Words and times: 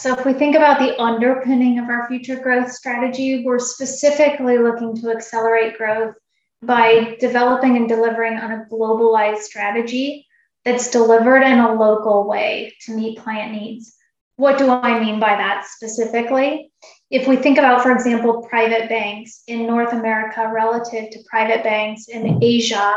So, 0.00 0.14
if 0.14 0.24
we 0.24 0.32
think 0.32 0.56
about 0.56 0.78
the 0.78 0.98
underpinning 0.98 1.78
of 1.78 1.90
our 1.90 2.08
future 2.08 2.36
growth 2.36 2.72
strategy, 2.72 3.44
we're 3.44 3.58
specifically 3.58 4.56
looking 4.56 4.96
to 4.96 5.10
accelerate 5.10 5.76
growth 5.76 6.14
by 6.62 7.18
developing 7.20 7.76
and 7.76 7.86
delivering 7.86 8.38
on 8.38 8.50
a 8.50 8.64
globalized 8.72 9.42
strategy 9.42 10.26
that's 10.64 10.90
delivered 10.90 11.42
in 11.42 11.58
a 11.58 11.74
local 11.74 12.26
way 12.26 12.72
to 12.86 12.96
meet 12.96 13.20
client 13.20 13.52
needs. 13.52 13.94
What 14.36 14.56
do 14.56 14.70
I 14.70 14.98
mean 14.98 15.20
by 15.20 15.36
that 15.36 15.66
specifically? 15.66 16.72
If 17.10 17.28
we 17.28 17.36
think 17.36 17.58
about, 17.58 17.82
for 17.82 17.92
example, 17.92 18.40
private 18.48 18.88
banks 18.88 19.42
in 19.48 19.66
North 19.66 19.92
America 19.92 20.50
relative 20.50 21.10
to 21.10 21.24
private 21.28 21.62
banks 21.62 22.08
in 22.08 22.42
Asia, 22.42 22.96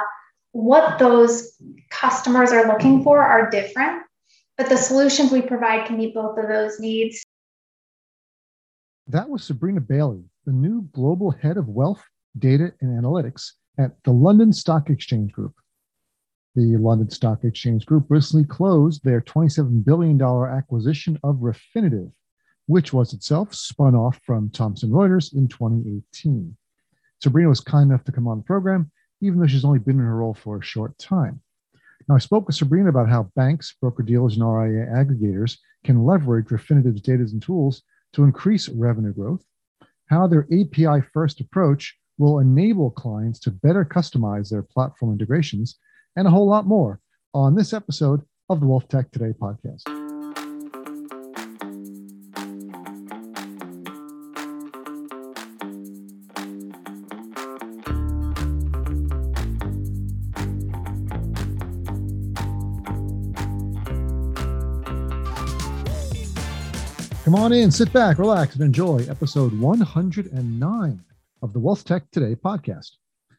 what 0.54 1.00
those 1.00 1.52
customers 1.90 2.54
are 2.54 2.66
looking 2.66 3.04
for 3.04 3.22
are 3.22 3.50
different, 3.50 4.04
but 4.58 4.70
the 4.70 4.78
solutions 4.78 5.32
we 5.32 5.42
provide 5.42 5.88
can 5.88 5.98
meet 5.98 6.14
both 6.14 6.38
of 6.38 6.48
those 6.48 6.80
needs. 6.80 7.24
That 9.08 9.30
was 9.30 9.44
Sabrina 9.44 9.82
Bailey, 9.82 10.24
the 10.46 10.54
new 10.54 10.88
global 10.94 11.32
head 11.32 11.58
of 11.58 11.68
wealth, 11.68 12.04
data, 12.38 12.74
and 12.82 13.04
analytics 13.04 13.52
at 13.78 13.92
the 14.04 14.12
London 14.12 14.54
Stock 14.54 14.90
Exchange 14.90 15.32
Group. 15.32 15.54
The 16.56 16.78
London 16.78 17.10
Stock 17.10 17.44
Exchange 17.44 17.86
Group 17.86 18.06
recently 18.10 18.46
closed 18.46 19.04
their 19.04 19.22
$27 19.22 19.84
billion 19.84 20.22
acquisition 20.22 21.20
of 21.24 21.38
Refinitiv, 21.38 22.12
which 22.68 22.94
was 22.94 23.14
itself 23.14 23.54
spun 23.54 23.96
off 23.96 24.20
from 24.24 24.52
Thomson 24.52 24.92
Reuters 24.92 25.34
in 25.34 25.48
2018. 25.48 26.56
Sabrina 27.22 27.50
was 27.50 27.60
kind 27.60 27.90
enough 27.90 28.04
to 28.04 28.12
come 28.12 28.28
on 28.28 28.38
the 28.38 28.44
program, 28.44 28.92
even 29.22 29.40
though 29.40 29.48
she's 29.48 29.66
only 29.66 29.80
been 29.80 30.00
in 30.00 30.06
her 30.06 30.18
role 30.18 30.34
for 30.34 30.60
a 30.60 30.64
short 30.64 30.98
time. 30.98 31.42
Now, 32.08 32.16
I 32.16 32.20
spoke 32.20 32.48
with 32.48 32.56
Sabrina 32.56 32.90
about 32.90 33.10
how 33.10 33.32
banks, 33.36 33.76
broker 33.80 34.04
dealers, 34.04 34.38
and 34.38 34.44
RIA 34.44 34.88
aggregators 34.88 35.58
can 35.86 36.06
leverage 36.06 36.48
Refinitiv's 36.48 37.02
data 37.02 37.24
and 37.24 37.42
tools 37.42 37.84
to 38.14 38.24
increase 38.24 38.70
revenue 38.70 39.14
growth, 39.14 39.44
how 40.10 40.28
their 40.28 40.48
API 40.52 41.02
first 41.14 41.40
approach 41.40 41.98
will 42.18 42.40
enable 42.40 42.92
clients 42.92 43.40
to 43.40 43.52
better 43.52 43.86
customize 43.86 44.50
their 44.50 44.64
platform 44.64 45.14
integrations, 45.14 45.80
and 46.16 46.28
a 46.28 46.32
whole 46.32 46.48
lot 46.48 46.68
more 46.68 47.00
on 47.34 47.56
this 47.56 47.74
episode 47.74 48.22
of 48.50 48.60
the 48.60 48.68
Wealth 48.68 48.88
Tech 48.88 49.10
Today 49.12 49.34
podcast. 49.40 49.93
Come 67.34 67.46
on 67.46 67.52
in, 67.52 67.72
sit 67.72 67.92
back, 67.92 68.20
relax, 68.20 68.54
and 68.54 68.64
enjoy 68.64 69.08
episode 69.10 69.60
109 69.60 71.04
of 71.42 71.52
the 71.52 71.58
Wealth 71.58 71.84
Tech 71.84 72.04
Today 72.12 72.36
podcast. 72.36 72.92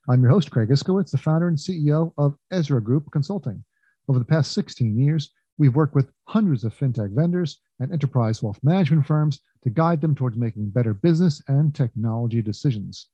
I'm 0.09 0.21
your 0.21 0.33
host, 0.33 0.51
Craig 0.51 0.71
Iskowitz, 0.71 1.13
the 1.13 1.19
founder 1.19 1.47
and 1.47 1.57
CEO 1.57 2.13
of 2.19 2.37
Ezra 2.51 2.83
Group 2.83 3.09
Consulting. 3.13 3.63
Over 4.09 4.19
the 4.19 4.25
past 4.25 4.51
16 4.51 4.99
years, 4.99 5.31
we've 5.59 5.77
worked 5.77 5.95
with 5.95 6.11
hundreds 6.25 6.65
of 6.65 6.77
fintech 6.77 7.15
vendors 7.15 7.61
and 7.79 7.93
enterprise 7.93 8.43
wealth 8.43 8.59
management 8.65 9.07
firms 9.07 9.39
to 9.63 9.71
guide 9.71 10.01
them 10.01 10.17
towards 10.17 10.37
making 10.37 10.71
better 10.71 10.93
business 10.93 11.41
and 11.47 11.73
technology 11.73 12.43
decisions. 12.43 13.11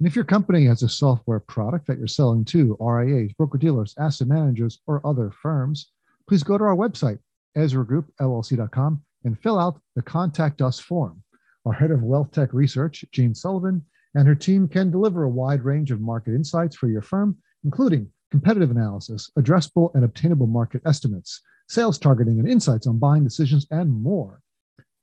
And 0.00 0.08
if 0.08 0.16
your 0.16 0.24
company 0.24 0.64
has 0.64 0.82
a 0.82 0.88
software 0.88 1.38
product 1.38 1.86
that 1.86 1.98
you're 1.98 2.08
selling 2.08 2.44
to 2.46 2.76
RIAs, 2.80 3.34
broker 3.34 3.56
dealers, 3.56 3.94
asset 4.00 4.26
managers, 4.26 4.80
or 4.88 5.00
other 5.06 5.30
firms, 5.30 5.92
please 6.28 6.42
go 6.42 6.58
to 6.58 6.64
our 6.64 6.74
website, 6.74 7.20
EzraGroupLLC.com, 7.56 9.00
and 9.24 9.38
fill 9.40 9.58
out 9.58 9.80
the 9.96 10.02
Contact 10.02 10.62
Us 10.62 10.78
form. 10.78 11.22
Our 11.64 11.72
head 11.72 11.90
of 11.90 12.02
Wealth 12.02 12.32
Tech 12.32 12.52
Research, 12.52 13.04
Jean 13.12 13.34
Sullivan, 13.34 13.84
and 14.14 14.26
her 14.26 14.34
team 14.34 14.68
can 14.68 14.90
deliver 14.90 15.24
a 15.24 15.28
wide 15.28 15.64
range 15.64 15.90
of 15.90 16.00
market 16.00 16.34
insights 16.34 16.76
for 16.76 16.88
your 16.88 17.02
firm, 17.02 17.36
including 17.64 18.10
competitive 18.30 18.70
analysis, 18.70 19.30
addressable 19.38 19.94
and 19.94 20.04
obtainable 20.04 20.46
market 20.46 20.82
estimates, 20.86 21.40
sales 21.68 21.98
targeting, 21.98 22.38
and 22.38 22.48
insights 22.48 22.86
on 22.86 22.98
buying 22.98 23.24
decisions, 23.24 23.66
and 23.70 23.90
more. 23.90 24.40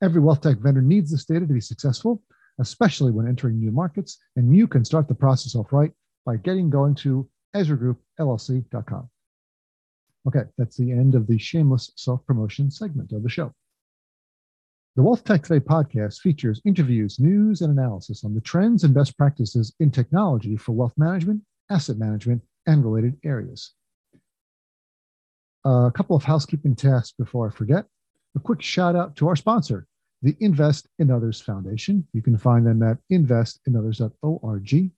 Every 0.02 0.20
wealth 0.20 0.40
tech 0.40 0.58
vendor 0.58 0.82
needs 0.82 1.10
this 1.10 1.24
data 1.24 1.46
to 1.46 1.52
be 1.52 1.60
successful, 1.60 2.22
especially 2.58 3.12
when 3.12 3.26
entering 3.26 3.58
new 3.58 3.70
markets, 3.70 4.18
and 4.36 4.56
you 4.56 4.66
can 4.66 4.84
start 4.84 5.08
the 5.08 5.14
process 5.14 5.54
off 5.54 5.72
right 5.72 5.92
by 6.24 6.36
getting 6.36 6.70
going 6.70 6.94
to 6.96 7.28
EzraGroupLLC.com. 7.56 9.08
Okay, 10.28 10.42
that's 10.58 10.76
the 10.76 10.92
end 10.92 11.14
of 11.14 11.26
the 11.26 11.38
shameless 11.38 11.92
self 11.96 12.24
promotion 12.26 12.70
segment 12.70 13.12
of 13.12 13.22
the 13.22 13.28
show. 13.28 13.54
The 15.00 15.06
Wealth 15.06 15.24
Tech 15.24 15.44
Today 15.44 15.60
podcast 15.60 16.18
features 16.18 16.60
interviews, 16.66 17.18
news, 17.18 17.62
and 17.62 17.72
analysis 17.72 18.22
on 18.22 18.34
the 18.34 18.40
trends 18.42 18.84
and 18.84 18.92
best 18.92 19.16
practices 19.16 19.74
in 19.80 19.90
technology 19.90 20.58
for 20.58 20.72
wealth 20.72 20.92
management, 20.98 21.40
asset 21.70 21.96
management, 21.96 22.42
and 22.66 22.84
related 22.84 23.16
areas. 23.24 23.72
A 25.64 25.90
couple 25.94 26.16
of 26.16 26.22
housekeeping 26.22 26.76
tasks 26.76 27.14
before 27.18 27.48
I 27.48 27.50
forget. 27.50 27.86
A 28.36 28.40
quick 28.40 28.60
shout 28.60 28.94
out 28.94 29.16
to 29.16 29.28
our 29.28 29.36
sponsor, 29.36 29.86
the 30.20 30.36
Invest 30.40 30.86
in 30.98 31.10
Others 31.10 31.40
Foundation. 31.40 32.06
You 32.12 32.20
can 32.20 32.36
find 32.36 32.66
them 32.66 32.82
at 32.82 32.98
investinothers.org. 33.10 34.90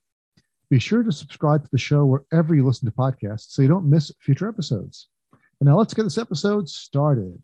Be 0.68 0.78
sure 0.80 1.04
to 1.04 1.12
subscribe 1.12 1.62
to 1.62 1.70
the 1.70 1.78
show 1.78 2.06
wherever 2.06 2.56
you 2.56 2.66
listen 2.66 2.90
to 2.90 2.96
podcasts 2.96 3.52
so 3.52 3.62
you 3.62 3.68
don't 3.68 3.88
miss 3.88 4.10
future 4.18 4.48
episodes. 4.48 5.10
And 5.60 5.68
now 5.68 5.78
let's 5.78 5.94
get 5.94 6.02
this 6.02 6.18
episode 6.18 6.68
started. 6.68 7.40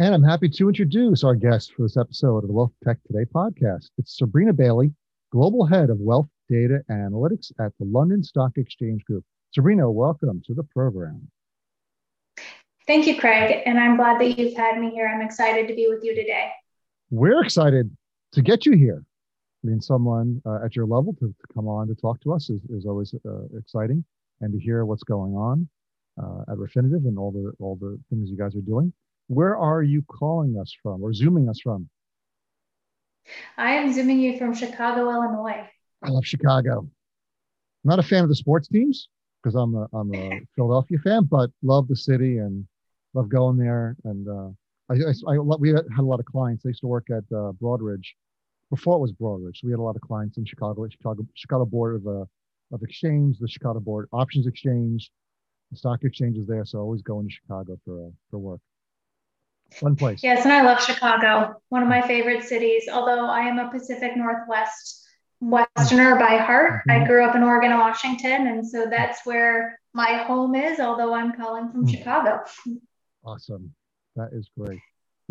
And 0.00 0.14
I'm 0.14 0.22
happy 0.22 0.48
to 0.48 0.68
introduce 0.68 1.24
our 1.24 1.34
guest 1.34 1.74
for 1.74 1.82
this 1.82 1.96
episode 1.96 2.44
of 2.44 2.46
the 2.46 2.52
Wealth 2.52 2.70
Tech 2.84 2.98
Today 3.08 3.24
podcast. 3.34 3.90
It's 3.98 4.16
Sabrina 4.16 4.52
Bailey, 4.52 4.94
Global 5.32 5.66
Head 5.66 5.90
of 5.90 5.98
Wealth 5.98 6.28
Data 6.48 6.84
Analytics 6.88 7.50
at 7.58 7.72
the 7.80 7.84
London 7.84 8.22
Stock 8.22 8.52
Exchange 8.58 9.04
Group. 9.06 9.24
Sabrina, 9.50 9.90
welcome 9.90 10.40
to 10.46 10.54
the 10.54 10.62
program. 10.62 11.28
Thank 12.86 13.08
you, 13.08 13.18
Craig. 13.18 13.64
And 13.66 13.76
I'm 13.76 13.96
glad 13.96 14.20
that 14.20 14.38
you've 14.38 14.56
had 14.56 14.78
me 14.78 14.90
here. 14.90 15.08
I'm 15.08 15.20
excited 15.20 15.66
to 15.66 15.74
be 15.74 15.88
with 15.88 16.04
you 16.04 16.14
today. 16.14 16.48
We're 17.10 17.42
excited 17.42 17.90
to 18.34 18.40
get 18.40 18.66
you 18.66 18.76
here. 18.76 19.02
I 19.64 19.66
mean, 19.66 19.80
someone 19.80 20.40
uh, 20.46 20.64
at 20.64 20.76
your 20.76 20.86
level 20.86 21.12
to, 21.14 21.26
to, 21.26 21.54
come 21.54 21.66
on 21.66 21.88
to 21.88 21.96
talk 21.96 22.20
to 22.20 22.34
us 22.34 22.50
is, 22.50 22.62
is 22.70 22.86
always 22.86 23.12
uh, 23.28 23.58
exciting 23.58 24.04
and 24.42 24.52
to 24.52 24.60
hear 24.60 24.84
what's 24.84 25.02
going 25.02 25.34
on 25.34 25.68
uh, 26.22 26.52
at 26.52 26.56
Refinitiv 26.56 27.04
and 27.04 27.18
all 27.18 27.32
the, 27.32 27.52
all 27.58 27.74
the 27.74 27.98
things 28.10 28.30
you 28.30 28.36
guys 28.36 28.54
are 28.54 28.60
doing. 28.60 28.92
Where 29.28 29.56
are 29.56 29.82
you 29.82 30.02
calling 30.02 30.58
us 30.58 30.74
from 30.82 31.02
or 31.02 31.12
zooming 31.12 31.48
us 31.48 31.60
from? 31.60 31.88
I 33.56 33.72
am 33.72 33.92
zooming 33.92 34.20
you 34.20 34.38
from 34.38 34.54
Chicago, 34.54 35.10
Illinois. 35.10 35.68
I 36.02 36.08
love 36.08 36.26
Chicago. 36.26 36.80
I'm 36.80 36.88
not 37.84 37.98
a 37.98 38.02
fan 38.02 38.22
of 38.22 38.28
the 38.28 38.34
sports 38.34 38.68
teams 38.68 39.08
because 39.42 39.54
I'm 39.54 39.74
a, 39.74 39.86
I'm 39.92 40.14
a 40.14 40.40
Philadelphia 40.56 40.98
fan, 41.04 41.24
but 41.24 41.50
love 41.62 41.88
the 41.88 41.96
city 41.96 42.38
and 42.38 42.66
love 43.14 43.28
going 43.28 43.58
there. 43.58 43.96
And 44.04 44.26
uh, 44.28 44.48
I, 44.90 44.94
I, 44.94 45.34
I, 45.34 45.38
we 45.38 45.70
had 45.70 45.84
a 45.98 46.02
lot 46.02 46.20
of 46.20 46.26
clients. 46.26 46.64
I 46.64 46.68
used 46.68 46.80
to 46.80 46.86
work 46.86 47.08
at 47.10 47.24
uh, 47.30 47.52
Broadridge 47.60 48.06
before 48.70 48.96
it 48.96 49.00
was 49.00 49.12
Broadridge. 49.12 49.56
So 49.56 49.66
we 49.66 49.72
had 49.72 49.80
a 49.80 49.82
lot 49.82 49.96
of 49.96 50.02
clients 50.02 50.38
in 50.38 50.44
Chicago, 50.44 50.86
Chicago, 50.88 51.26
Chicago 51.34 51.64
Board 51.66 51.96
of, 51.96 52.06
uh, 52.06 52.24
of 52.72 52.82
Exchange, 52.82 53.38
the 53.38 53.48
Chicago 53.48 53.80
Board 53.80 54.08
Options 54.12 54.46
Exchange, 54.46 55.10
the 55.70 55.76
stock 55.76 56.02
exchange 56.02 56.38
is 56.38 56.46
there. 56.46 56.64
So 56.64 56.78
always 56.78 57.02
going 57.02 57.28
to 57.28 57.34
Chicago 57.34 57.78
for, 57.84 58.06
uh, 58.06 58.10
for 58.30 58.38
work. 58.38 58.60
One 59.80 59.96
place. 59.96 60.22
Yes, 60.22 60.44
and 60.44 60.52
I 60.52 60.62
love 60.62 60.82
Chicago, 60.82 61.60
one 61.68 61.82
of 61.82 61.88
my 61.88 62.02
favorite 62.02 62.44
cities. 62.44 62.88
Although 62.90 63.26
I 63.26 63.40
am 63.40 63.58
a 63.58 63.70
Pacific 63.70 64.16
Northwest 64.16 65.06
Westerner 65.40 66.16
by 66.16 66.36
heart, 66.38 66.82
mm-hmm. 66.88 67.02
I 67.02 67.06
grew 67.06 67.24
up 67.24 67.36
in 67.36 67.42
Oregon 67.42 67.72
and 67.72 67.80
Washington, 67.80 68.48
and 68.48 68.66
so 68.66 68.86
that's 68.90 69.24
where 69.24 69.78
my 69.92 70.24
home 70.24 70.54
is. 70.54 70.80
Although 70.80 71.14
I'm 71.14 71.32
calling 71.32 71.70
from 71.70 71.86
mm-hmm. 71.86 71.96
Chicago. 71.96 72.40
Awesome, 73.24 73.72
that 74.16 74.30
is 74.32 74.48
great. 74.58 74.80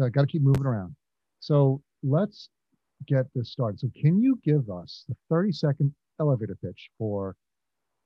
I 0.01 0.09
got 0.09 0.21
to 0.21 0.27
keep 0.27 0.43
moving 0.43 0.65
around. 0.65 0.95
So 1.39 1.81
let's 2.03 2.49
get 3.07 3.25
this 3.33 3.51
started. 3.51 3.79
So 3.79 3.89
can 3.99 4.21
you 4.21 4.39
give 4.43 4.69
us 4.69 5.05
the 5.09 5.15
30 5.29 5.51
second 5.51 5.95
elevator 6.19 6.57
pitch 6.63 6.89
for 6.97 7.35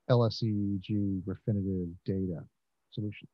LSEG 0.09 1.23
Refinitiv 1.23 1.91
Data 2.05 2.43
Solutions? 2.91 3.29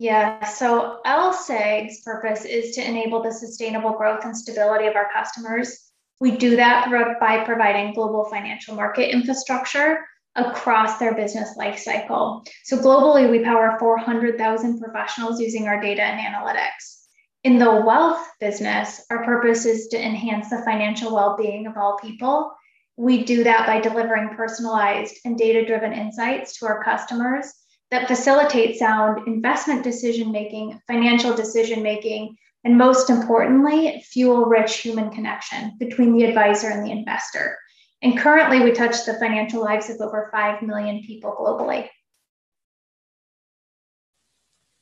Yeah, 0.00 0.44
so 0.44 1.00
LSEG's 1.04 2.00
purpose 2.00 2.46
is 2.46 2.74
to 2.74 2.88
enable 2.88 3.22
the 3.22 3.30
sustainable 3.30 3.92
growth 3.92 4.24
and 4.24 4.34
stability 4.34 4.86
of 4.86 4.96
our 4.96 5.10
customers. 5.12 5.78
We 6.20 6.38
do 6.38 6.56
that 6.56 6.88
by 7.20 7.44
providing 7.44 7.92
global 7.92 8.24
financial 8.24 8.74
market 8.76 9.12
infrastructure 9.12 9.98
across 10.36 10.96
their 10.96 11.14
business 11.14 11.54
lifecycle. 11.58 12.48
So 12.64 12.78
globally, 12.78 13.30
we 13.30 13.44
power 13.44 13.76
400,000 13.78 14.80
professionals 14.80 15.38
using 15.38 15.68
our 15.68 15.78
data 15.78 16.02
and 16.02 16.34
analytics. 16.34 17.04
In 17.44 17.58
the 17.58 17.82
wealth 17.84 18.26
business, 18.40 19.04
our 19.10 19.22
purpose 19.22 19.66
is 19.66 19.88
to 19.88 20.02
enhance 20.02 20.48
the 20.48 20.62
financial 20.64 21.14
well 21.14 21.36
being 21.36 21.66
of 21.66 21.76
all 21.76 21.98
people. 21.98 22.50
We 22.96 23.24
do 23.24 23.44
that 23.44 23.66
by 23.66 23.80
delivering 23.80 24.30
personalized 24.30 25.18
and 25.26 25.36
data 25.36 25.66
driven 25.66 25.92
insights 25.92 26.58
to 26.58 26.66
our 26.68 26.82
customers 26.82 27.52
that 27.90 28.08
facilitate 28.08 28.78
sound 28.78 29.26
investment 29.26 29.82
decision 29.82 30.30
making, 30.30 30.80
financial 30.86 31.34
decision 31.34 31.82
making, 31.82 32.36
and 32.64 32.76
most 32.76 33.10
importantly, 33.10 34.02
fuel 34.06 34.44
rich 34.44 34.78
human 34.78 35.10
connection 35.10 35.76
between 35.78 36.16
the 36.16 36.24
advisor 36.24 36.68
and 36.68 36.86
the 36.86 36.90
investor. 36.90 37.58
And 38.02 38.18
currently, 38.18 38.60
we 38.60 38.72
touch 38.72 39.04
the 39.04 39.14
financial 39.14 39.62
lives 39.62 39.90
of 39.90 40.00
over 40.00 40.28
5 40.32 40.62
million 40.62 41.02
people 41.02 41.36
globally. 41.38 41.88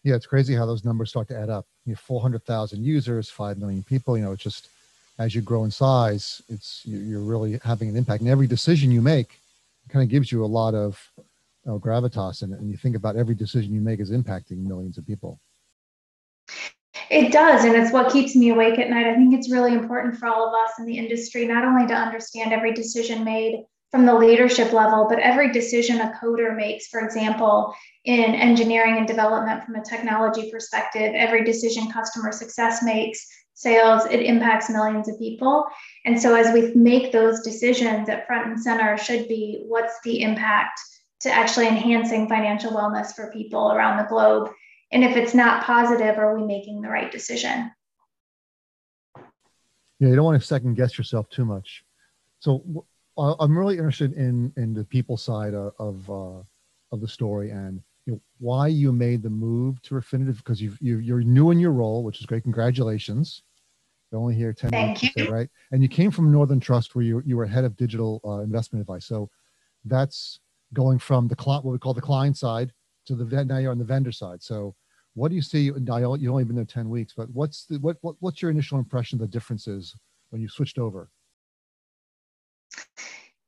Yeah, 0.05 0.15
it's 0.15 0.27
crazy 0.27 0.55
how 0.55 0.67
those 0.67 0.85
numbers 0.85 1.11
start 1.11 1.29
to 1.29 1.39
add 1.39 1.51
up. 1.51 1.67
You 1.85 1.95
have 1.95 2.01
400,000 2.01 2.85
users, 2.85 3.29
5 3.31 3.59
million 3.59 3.83
people. 3.83 4.17
You 4.17 4.25
know, 4.25 4.33
it's 4.33 4.43
just 4.43 4.69
as 5.19 5.35
you 5.35 5.41
grow 5.41 5.65
in 5.65 5.71
size, 5.71 6.41
it's 6.49 6.83
you're 6.85 7.21
really 7.21 7.61
having 7.65 7.89
an 7.89 7.97
impact. 7.97 8.21
And 8.21 8.31
every 8.31 8.47
decision 8.47 8.93
you 8.93 9.03
make 9.03 9.41
kind 9.89 10.03
of 10.03 10.09
gives 10.09 10.31
you 10.31 10.45
a 10.45 10.47
lot 10.47 10.75
of 10.75 11.11
uh, 11.69 11.79
gravitas 11.79 12.43
in 12.43 12.53
it. 12.53 12.61
And 12.61 12.71
you 12.71 12.77
think 12.77 12.97
about 12.97 13.17
every 13.17 13.35
decision 13.35 13.75
you 13.75 13.81
make 13.81 14.01
is 14.01 14.11
impacting 14.11 14.59
millions 14.59 14.99
of 14.99 15.07
people. 15.07 15.41
It 17.11 17.33
does. 17.33 17.65
And 17.65 17.75
it's 17.75 17.93
what 17.93 18.13
keeps 18.13 18.35
me 18.35 18.51
awake 18.51 18.79
at 18.79 18.91
night. 18.91 19.07
I 19.07 19.15
think 19.15 19.35
it's 19.35 19.51
really 19.51 19.73
important 19.73 20.17
for 20.17 20.27
all 20.27 20.49
of 20.49 20.55
us 20.55 20.73
in 20.79 20.87
the 20.87 20.99
industry, 20.99 21.47
not 21.47 21.65
only 21.65 21.87
to 21.87 21.95
understand 21.95 22.53
every 22.53 22.73
decision 22.73 23.25
made 23.25 23.65
from 23.91 24.05
the 24.05 24.15
leadership 24.15 24.73
level, 24.73 25.07
but 25.09 25.19
every 25.19 25.51
decision 25.51 26.01
a 26.01 26.13
coder 26.21 26.55
makes, 26.55 26.89
for 26.89 27.01
example, 27.01 27.75
in 28.05 28.35
engineering 28.35 28.99
and 28.99 29.07
development 29.07 29.65
from 29.65 29.77
a 29.77 29.85
technology 29.85 30.51
perspective, 30.51 31.13
every 31.15 31.43
decision 31.45 31.91
customer 31.91 32.31
success 32.31 32.83
makes, 32.83 33.27
sales, 33.55 34.05
it 34.07 34.21
impacts 34.21 34.71
millions 34.71 35.09
of 35.09 35.19
people. 35.19 35.65
And 36.05 36.21
so 36.21 36.35
as 36.35 36.53
we 36.53 36.75
make 36.75 37.13
those 37.13 37.41
decisions 37.41 38.09
at 38.09 38.27
front 38.27 38.47
and 38.47 38.61
center 38.61 38.97
should 38.99 39.27
be 39.27 39.65
what's 39.67 39.99
the 40.05 40.21
impact 40.21 40.79
to 41.21 41.31
actually 41.31 41.67
enhancing 41.67 42.29
financial 42.29 42.73
wellness 42.73 43.15
for 43.15 43.31
people 43.33 43.73
around 43.73 43.97
the 43.99 44.09
globe 44.09 44.51
and 44.91 45.05
if 45.05 45.17
it's 45.17 45.35
not 45.35 45.65
positive, 45.65 46.19
are 46.19 46.35
we 46.35 46.45
making 46.45 46.81
the 46.81 46.89
right 46.89 47.13
decision? 47.13 47.71
Yeah, 50.01 50.09
you 50.09 50.17
don't 50.17 50.25
want 50.25 50.41
to 50.41 50.47
second 50.47 50.75
guess 50.75 50.97
yourself 50.97 51.29
too 51.29 51.45
much. 51.45 51.85
So 52.41 52.87
I'm 53.19 53.59
really 53.59 53.77
interested 53.77 54.13
in 54.15 54.53
in 54.57 54.73
the 54.73 54.85
people 54.85 55.17
side 55.17 55.55
of 55.55 55.73
of, 55.79 56.11
uh, 56.11 56.43
of 56.93 57.01
the 57.01 57.09
story 57.09 57.51
and 57.51 57.83
you 58.07 58.15
know, 58.15 58.21
why 58.39 58.69
you 58.69 58.93
made 58.93 59.23
the 59.23 59.31
move 59.31 59.83
to 59.83 59.95
Refinitiv 59.95 60.39
because 60.39 60.63
you 60.63 60.77
you're 60.81 61.21
new 61.21 61.51
in 61.51 61.59
your 61.59 61.73
role, 61.73 62.05
which 62.05 62.21
is 62.21 62.27
great. 62.27 62.45
Congratulations. 62.45 63.43
You're 64.11 64.21
only 64.23 64.37
here 64.37 64.55
10 64.55 64.71
Thank 64.71 65.03
months, 65.03 65.17
you. 65.17 65.29
right? 65.29 65.51
And 65.71 65.83
you 65.83 65.89
came 65.89 66.11
from 66.11 66.33
Northern 66.33 66.61
Trust 66.61 66.95
where 66.95 67.05
you, 67.05 67.23
you 67.27 67.37
were 67.37 67.45
head 67.45 67.65
of 67.65 67.77
digital 67.77 68.23
uh, 68.25 68.39
investment 68.39 68.81
advice. 68.81 69.05
So 69.05 69.29
that's 69.85 70.41
going 70.75 70.99
from 70.99 71.29
the 71.29 71.37
what 71.45 71.65
we 71.65 71.79
call 71.79 71.95
the 71.95 72.01
client 72.01 72.37
side 72.37 72.73
to 73.07 73.15
the 73.15 73.45
now 73.45 73.59
you're 73.59 73.71
on 73.71 73.79
the 73.79 73.85
vendor 73.85 74.13
side. 74.13 74.43
So 74.43 74.75
what 75.15 75.31
do 75.31 75.35
you 75.35 75.43
see? 75.43 75.63
You've 75.63 75.89
only 75.91 76.45
been 76.45 76.57
there 76.57 76.65
10 76.65 76.89
weeks, 76.89 77.15
but 77.17 77.29
what's 77.31 77.65
the, 77.65 77.79
what, 77.79 77.97
what 78.03 78.17
what's 78.21 78.41
your 78.41 78.51
initial 78.51 78.79
impression 78.79 79.17
of 79.17 79.21
the 79.21 79.33
differences 79.33 79.95
when 80.31 80.41
you 80.41 80.49
switched 80.49 80.79
over? 80.79 81.11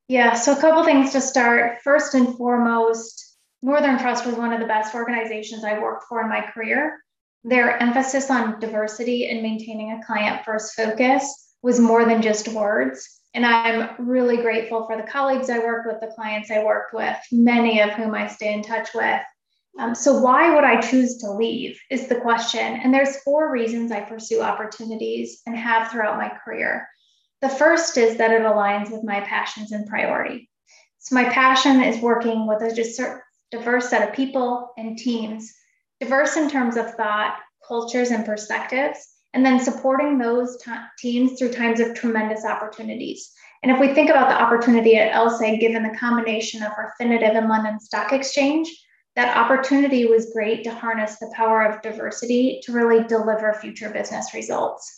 Yeah, 0.09 0.35
so 0.35 0.53
a 0.53 0.61
couple 0.61 0.83
things 0.85 1.13
to 1.13 1.21
start. 1.21 1.83
First 1.85 2.15
and 2.15 2.37
foremost, 2.37 3.37
Northern 3.63 3.99
Trust 3.99 4.27
was 4.27 4.35
one 4.35 4.53
of 4.53 4.61
the 4.61 4.67
best 4.67 4.95
organizations 4.95 5.63
I 5.63 5.79
worked 5.79 6.05
for 6.09 6.21
in 6.23 6.29
my 6.29 6.41
career. 6.41 6.99
Their 7.45 7.81
emphasis 7.81 8.31
on 8.31 8.59
diversity 8.59 9.29
and 9.29 9.43
maintaining 9.43 9.93
a 9.93 10.05
client 10.05 10.45
first 10.45 10.75
focus 10.75 11.55
was 11.63 11.79
more 11.79 12.05
than 12.05 12.23
just 12.23 12.49
words. 12.49 13.20
And 13.35 13.47
I'm 13.47 13.91
really 13.99 14.39
grateful 14.39 14.87
for 14.87 14.97
the 14.97 15.09
colleagues 15.09 15.51
I 15.51 15.59
work 15.59 15.87
with, 15.87 16.01
the 16.01 16.13
clients 16.15 16.51
I 16.51 16.65
worked 16.65 16.93
with, 16.93 17.17
many 17.31 17.81
of 17.81 17.91
whom 17.91 18.15
I 18.15 18.27
stay 18.27 18.53
in 18.53 18.63
touch 18.63 18.89
with. 18.95 19.21
Um, 19.79 19.95
so 19.95 20.21
why 20.21 20.53
would 20.53 20.65
I 20.65 20.81
choose 20.81 21.19
to 21.19 21.31
leave 21.31 21.79
is 21.91 22.09
the 22.09 22.21
question. 22.21 22.81
And 22.83 22.93
there's 22.93 23.23
four 23.23 23.53
reasons 23.53 23.93
I 23.93 24.01
pursue 24.01 24.41
opportunities 24.41 25.43
and 25.47 25.57
have 25.57 25.91
throughout 25.91 26.19
my 26.19 26.33
career. 26.45 26.89
The 27.41 27.49
first 27.49 27.97
is 27.97 28.17
that 28.17 28.33
it 28.33 28.43
aligns 28.43 28.91
with 28.91 29.05
my 29.05 29.21
passions 29.21 29.71
and 29.73 29.87
priority. 29.87 30.51
So 30.99 31.15
my 31.15 31.25
passion 31.25 31.83
is 31.83 32.03
working 32.03 32.47
with 32.47 32.63
a 32.63 33.21
diverse 33.51 33.89
set 33.89 34.09
of 34.09 34.15
people 34.15 34.73
and 34.77 34.99
teams, 34.99 35.51
diverse 36.01 36.37
in 36.37 36.51
terms 36.51 36.77
of 36.77 36.95
thought, 36.95 37.39
cultures, 37.67 38.11
and 38.11 38.27
perspectives, 38.27 39.09
and 39.35 39.45
then 39.45 39.61
supporting 39.61 40.19
those 40.19 40.57
t- 40.63 40.73
teams 40.99 41.39
through 41.39 41.53
times 41.53 41.81
of 41.81 41.95
tremendous 41.95 42.45
opportunities. 42.45 43.33
And 43.63 43.71
if 43.71 43.79
we 43.79 43.95
think 43.95 44.11
about 44.11 44.29
the 44.29 44.41
opportunity 44.41 44.97
at 44.97 45.13
LSEG, 45.13 45.61
given 45.61 45.83
the 45.83 45.97
combination 45.97 46.63
of 46.63 46.73
Refinitiv 46.73 47.37
and 47.37 47.49
London 47.49 47.79
Stock 47.79 48.13
Exchange, 48.13 48.69
that 49.17 49.37
opportunity 49.37 50.07
was 50.07 50.33
great 50.33 50.65
to 50.65 50.75
harness 50.75 51.19
the 51.19 51.33
power 51.35 51.63
of 51.63 51.83
diversity 51.83 52.61
to 52.65 52.73
really 52.73 53.05
deliver 53.05 53.53
future 53.53 53.91
business 53.91 54.33
results. 54.35 54.97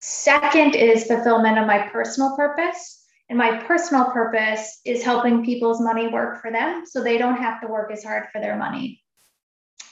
Second 0.00 0.74
is 0.74 1.04
fulfillment 1.04 1.58
of 1.58 1.66
my 1.66 1.88
personal 1.88 2.34
purpose. 2.36 3.00
And 3.28 3.38
my 3.38 3.56
personal 3.62 4.06
purpose 4.06 4.80
is 4.84 5.02
helping 5.02 5.44
people's 5.44 5.80
money 5.80 6.08
work 6.08 6.42
for 6.42 6.50
them 6.50 6.84
so 6.84 7.02
they 7.02 7.16
don't 7.16 7.38
have 7.38 7.60
to 7.62 7.66
work 7.66 7.90
as 7.90 8.04
hard 8.04 8.24
for 8.30 8.40
their 8.40 8.56
money. 8.56 9.02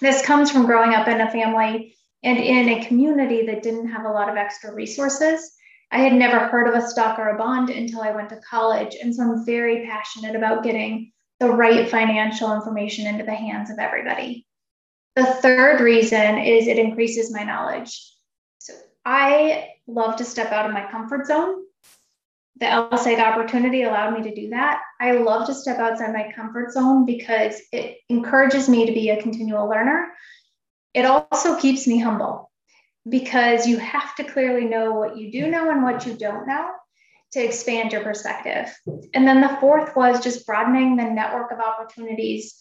This 0.00 0.24
comes 0.24 0.50
from 0.50 0.66
growing 0.66 0.94
up 0.94 1.08
in 1.08 1.20
a 1.20 1.30
family 1.30 1.94
and 2.22 2.38
in 2.38 2.68
a 2.68 2.86
community 2.86 3.46
that 3.46 3.62
didn't 3.62 3.88
have 3.88 4.04
a 4.04 4.12
lot 4.12 4.28
of 4.28 4.36
extra 4.36 4.72
resources. 4.72 5.52
I 5.90 5.98
had 5.98 6.12
never 6.12 6.38
heard 6.38 6.68
of 6.68 6.74
a 6.74 6.86
stock 6.86 7.18
or 7.18 7.30
a 7.30 7.38
bond 7.38 7.70
until 7.70 8.02
I 8.02 8.12
went 8.12 8.28
to 8.28 8.40
college. 8.48 8.96
And 9.02 9.14
so 9.14 9.22
I'm 9.22 9.44
very 9.44 9.86
passionate 9.86 10.36
about 10.36 10.62
getting 10.62 11.12
the 11.40 11.50
right 11.50 11.88
financial 11.88 12.54
information 12.54 13.06
into 13.06 13.24
the 13.24 13.34
hands 13.34 13.70
of 13.70 13.78
everybody. 13.78 14.46
The 15.16 15.24
third 15.24 15.80
reason 15.80 16.38
is 16.38 16.68
it 16.68 16.78
increases 16.78 17.32
my 17.32 17.42
knowledge. 17.42 18.14
So 18.58 18.74
I 19.04 19.70
love 19.88 20.16
to 20.16 20.24
step 20.24 20.52
out 20.52 20.66
of 20.66 20.72
my 20.72 20.88
comfort 20.90 21.26
zone. 21.26 21.64
The 22.60 22.66
LSEG 22.66 23.18
opportunity 23.18 23.82
allowed 23.82 24.18
me 24.18 24.22
to 24.28 24.34
do 24.34 24.50
that. 24.50 24.82
I 25.00 25.12
love 25.12 25.46
to 25.46 25.54
step 25.54 25.78
outside 25.78 26.12
my 26.12 26.30
comfort 26.36 26.72
zone 26.72 27.06
because 27.06 27.60
it 27.72 27.96
encourages 28.10 28.68
me 28.68 28.86
to 28.86 28.92
be 28.92 29.08
a 29.08 29.20
continual 29.20 29.68
learner. 29.68 30.12
It 30.94 31.04
also 31.04 31.58
keeps 31.58 31.86
me 31.86 31.98
humble 31.98 32.50
because 33.08 33.66
you 33.66 33.78
have 33.78 34.14
to 34.16 34.24
clearly 34.24 34.64
know 34.64 34.92
what 34.92 35.16
you 35.16 35.30
do 35.30 35.50
know 35.50 35.70
and 35.70 35.82
what 35.82 36.06
you 36.06 36.14
don't 36.14 36.46
know 36.46 36.70
to 37.32 37.44
expand 37.44 37.92
your 37.92 38.02
perspective. 38.02 38.76
And 39.14 39.26
then 39.26 39.40
the 39.40 39.56
fourth 39.60 39.94
was 39.94 40.22
just 40.22 40.46
broadening 40.46 40.96
the 40.96 41.04
network 41.04 41.52
of 41.52 41.60
opportunities, 41.60 42.56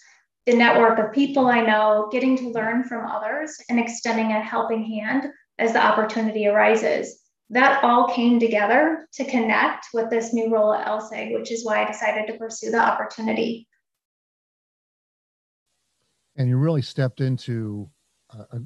the 0.46 0.56
network 0.56 1.00
of 1.00 1.12
people 1.12 1.48
I 1.48 1.62
know, 1.62 2.08
getting 2.12 2.38
to 2.38 2.50
learn 2.50 2.84
from 2.84 3.10
others 3.10 3.58
and 3.68 3.80
extending 3.80 4.32
a 4.32 4.42
helping 4.42 4.84
hand 4.84 5.28
as 5.58 5.74
the 5.74 5.84
opportunity 5.84 6.48
arises. 6.48 7.20
That 7.50 7.84
all 7.84 8.14
came 8.14 8.40
together 8.40 9.08
to 9.14 9.26
connect 9.26 9.88
with 9.92 10.12
this 10.12 10.34
new 10.34 10.54
role 10.54 10.72
at 10.72 10.86
LSEG, 10.86 11.34
which 11.34 11.52
is 11.52 11.66
why 11.66 11.84
I 11.84 11.88
decided 11.88 12.28
to 12.28 12.38
pursue 12.38 12.70
the 12.70 12.80
opportunity. 12.80 13.68
And 16.36 16.48
you 16.48 16.58
really 16.58 16.84
stepped 16.84 17.22
into 17.22 17.90
uh, 18.38 18.60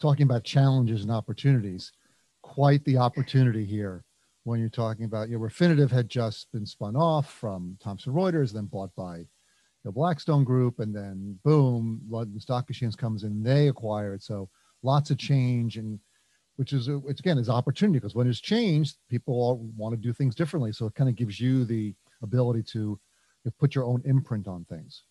talking 0.00 0.24
about 0.24 0.44
challenges 0.44 1.02
and 1.02 1.10
opportunities. 1.10 1.92
Quite 2.42 2.84
the 2.84 2.98
opportunity 2.98 3.64
here 3.64 4.04
when 4.44 4.60
you're 4.60 4.68
talking 4.68 5.06
about, 5.06 5.28
you 5.28 5.38
know, 5.38 5.44
Refinitiv 5.44 5.90
had 5.90 6.08
just 6.08 6.52
been 6.52 6.66
spun 6.66 6.96
off 6.96 7.32
from 7.32 7.78
Thomson 7.82 8.12
Reuters, 8.12 8.52
then 8.52 8.66
bought 8.66 8.94
by 8.94 9.26
the 9.84 9.92
Blackstone 9.92 10.44
Group, 10.44 10.80
and 10.80 10.94
then 10.94 11.38
boom, 11.44 12.00
London 12.08 12.38
Stock 12.40 12.68
Exchange 12.68 12.96
comes 12.96 13.24
in, 13.24 13.42
they 13.42 13.68
acquire 13.68 14.14
it. 14.14 14.22
So 14.22 14.48
lots 14.82 15.10
of 15.10 15.18
change, 15.18 15.76
and 15.76 15.98
which 16.56 16.72
is 16.72 16.88
it's 16.88 17.20
again 17.20 17.38
is 17.38 17.48
opportunity 17.48 17.98
because 17.98 18.14
when 18.14 18.28
it's 18.28 18.40
changed, 18.40 18.96
people 19.08 19.34
all 19.34 19.70
want 19.76 19.92
to 19.94 19.96
do 19.96 20.12
things 20.12 20.34
differently. 20.34 20.72
So 20.72 20.86
it 20.86 20.94
kind 20.94 21.10
of 21.10 21.16
gives 21.16 21.40
you 21.40 21.64
the 21.64 21.94
ability 22.22 22.62
to 22.72 22.98
put 23.58 23.74
your 23.74 23.84
own 23.84 24.02
imprint 24.04 24.48
on 24.48 24.64
things. 24.64 25.02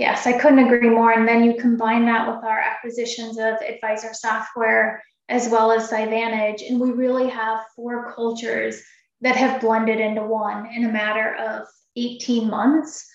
Yes, 0.00 0.26
I 0.26 0.32
couldn't 0.32 0.60
agree 0.60 0.88
more. 0.88 1.12
And 1.12 1.28
then 1.28 1.44
you 1.44 1.60
combine 1.60 2.06
that 2.06 2.26
with 2.26 2.42
our 2.42 2.58
acquisitions 2.58 3.36
of 3.36 3.56
advisor 3.56 4.14
software 4.14 5.02
as 5.28 5.50
well 5.50 5.70
as 5.70 5.90
Scivantage. 5.90 6.62
And 6.62 6.80
we 6.80 6.90
really 6.90 7.28
have 7.28 7.66
four 7.76 8.10
cultures 8.14 8.80
that 9.20 9.36
have 9.36 9.60
blended 9.60 10.00
into 10.00 10.22
one 10.22 10.66
in 10.74 10.86
a 10.86 10.88
matter 10.90 11.34
of 11.34 11.66
18 11.96 12.48
months. 12.48 13.06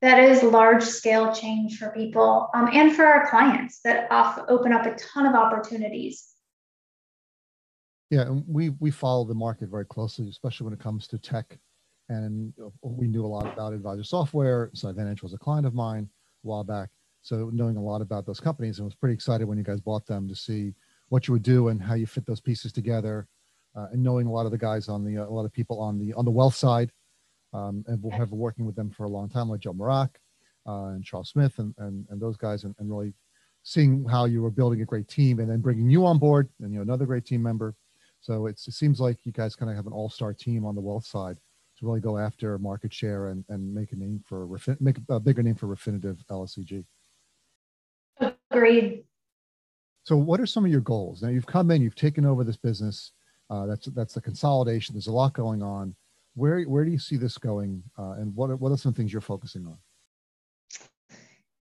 That 0.00 0.20
is 0.20 0.44
large 0.44 0.84
scale 0.84 1.34
change 1.34 1.76
for 1.76 1.90
people 1.90 2.50
um, 2.54 2.70
and 2.72 2.94
for 2.94 3.04
our 3.04 3.28
clients 3.28 3.80
that 3.82 4.06
off, 4.12 4.38
open 4.48 4.72
up 4.72 4.86
a 4.86 4.94
ton 4.94 5.26
of 5.26 5.34
opportunities. 5.34 6.24
Yeah, 8.10 8.22
and 8.22 8.44
we 8.46 8.70
we 8.78 8.92
follow 8.92 9.24
the 9.24 9.34
market 9.34 9.70
very 9.70 9.86
closely, 9.86 10.28
especially 10.28 10.66
when 10.66 10.72
it 10.72 10.78
comes 10.78 11.08
to 11.08 11.18
tech. 11.18 11.58
And 12.08 12.52
we 12.80 13.08
knew 13.08 13.26
a 13.26 13.26
lot 13.26 13.52
about 13.52 13.72
advisor 13.72 14.04
software. 14.04 14.70
Scivantage 14.72 15.24
was 15.24 15.34
a 15.34 15.38
client 15.38 15.66
of 15.66 15.74
mine 15.74 16.08
while 16.48 16.64
back. 16.64 16.88
So 17.22 17.50
knowing 17.52 17.76
a 17.76 17.82
lot 17.82 18.00
about 18.00 18.24
those 18.26 18.40
companies, 18.40 18.78
and 18.78 18.86
was 18.86 18.94
pretty 18.94 19.14
excited 19.14 19.46
when 19.46 19.58
you 19.58 19.64
guys 19.64 19.80
bought 19.80 20.06
them 20.06 20.28
to 20.28 20.34
see 20.34 20.74
what 21.10 21.26
you 21.26 21.32
would 21.34 21.42
do 21.42 21.68
and 21.68 21.82
how 21.82 21.94
you 21.94 22.06
fit 22.06 22.26
those 22.26 22.40
pieces 22.40 22.72
together, 22.72 23.26
uh, 23.76 23.86
and 23.92 24.02
knowing 24.02 24.26
a 24.26 24.32
lot 24.32 24.46
of 24.46 24.52
the 24.52 24.58
guys 24.68 24.88
on 24.88 25.04
the 25.04 25.16
a 25.16 25.34
lot 25.38 25.44
of 25.44 25.52
people 25.52 25.78
on 25.80 25.98
the 25.98 26.14
on 26.14 26.24
the 26.24 26.36
wealth 26.40 26.54
side, 26.54 26.90
um, 27.52 27.84
and 27.86 28.02
we'll 28.02 28.18
have 28.18 28.30
working 28.32 28.64
with 28.66 28.76
them 28.76 28.90
for 28.90 29.04
a 29.04 29.12
long 29.16 29.28
time, 29.28 29.48
like 29.48 29.60
Joe 29.60 29.74
Marak. 29.74 30.10
uh, 30.68 30.88
and 30.88 31.04
Charles 31.04 31.30
Smith 31.30 31.58
and, 31.58 31.74
and, 31.78 32.06
and 32.10 32.20
those 32.20 32.36
guys 32.36 32.64
and, 32.64 32.74
and 32.78 32.90
really 32.90 33.14
seeing 33.62 34.04
how 34.04 34.26
you 34.26 34.42
were 34.42 34.50
building 34.50 34.82
a 34.82 34.84
great 34.84 35.08
team 35.08 35.40
and 35.40 35.50
then 35.50 35.60
bringing 35.60 35.90
you 35.90 36.04
on 36.04 36.18
board 36.18 36.48
and 36.60 36.72
you 36.72 36.78
know 36.78 36.82
another 36.82 37.06
great 37.06 37.24
team 37.24 37.42
member. 37.42 37.74
So 38.20 38.46
it 38.46 38.58
seems 38.58 39.00
like 39.00 39.18
you 39.24 39.32
guys 39.32 39.56
kind 39.56 39.70
of 39.70 39.76
have 39.76 39.86
an 39.86 39.92
all-star 39.92 40.34
team 40.34 40.64
on 40.64 40.74
the 40.74 40.80
wealth 40.80 41.06
side 41.06 41.38
to 41.78 41.86
really 41.86 42.00
go 42.00 42.18
after 42.18 42.58
market 42.58 42.92
share 42.92 43.28
and, 43.28 43.44
and 43.48 43.72
make 43.72 43.92
a 43.92 43.96
name 43.96 44.20
for 44.24 44.48
make 44.80 44.96
a 45.08 45.20
bigger 45.20 45.42
name 45.42 45.54
for 45.54 45.66
Refinitiv 45.66 46.18
LSEG. 46.30 46.84
Agreed. 48.50 49.04
So 50.04 50.16
what 50.16 50.40
are 50.40 50.46
some 50.46 50.64
of 50.64 50.70
your 50.70 50.80
goals? 50.80 51.22
Now 51.22 51.28
you've 51.28 51.46
come 51.46 51.70
in, 51.70 51.82
you've 51.82 51.94
taken 51.94 52.24
over 52.24 52.44
this 52.44 52.56
business. 52.56 53.12
Uh, 53.50 53.66
that's 53.66 53.86
that's 53.86 54.14
the 54.14 54.20
consolidation. 54.20 54.94
There's 54.94 55.06
a 55.06 55.12
lot 55.12 55.34
going 55.34 55.62
on. 55.62 55.94
Where 56.34 56.62
where 56.62 56.84
do 56.84 56.90
you 56.90 56.98
see 56.98 57.16
this 57.16 57.38
going, 57.38 57.82
uh, 57.98 58.12
and 58.12 58.34
what 58.34 58.50
are, 58.50 58.56
what 58.56 58.72
are 58.72 58.76
some 58.76 58.94
things 58.94 59.12
you're 59.12 59.20
focusing 59.20 59.66
on? 59.66 59.78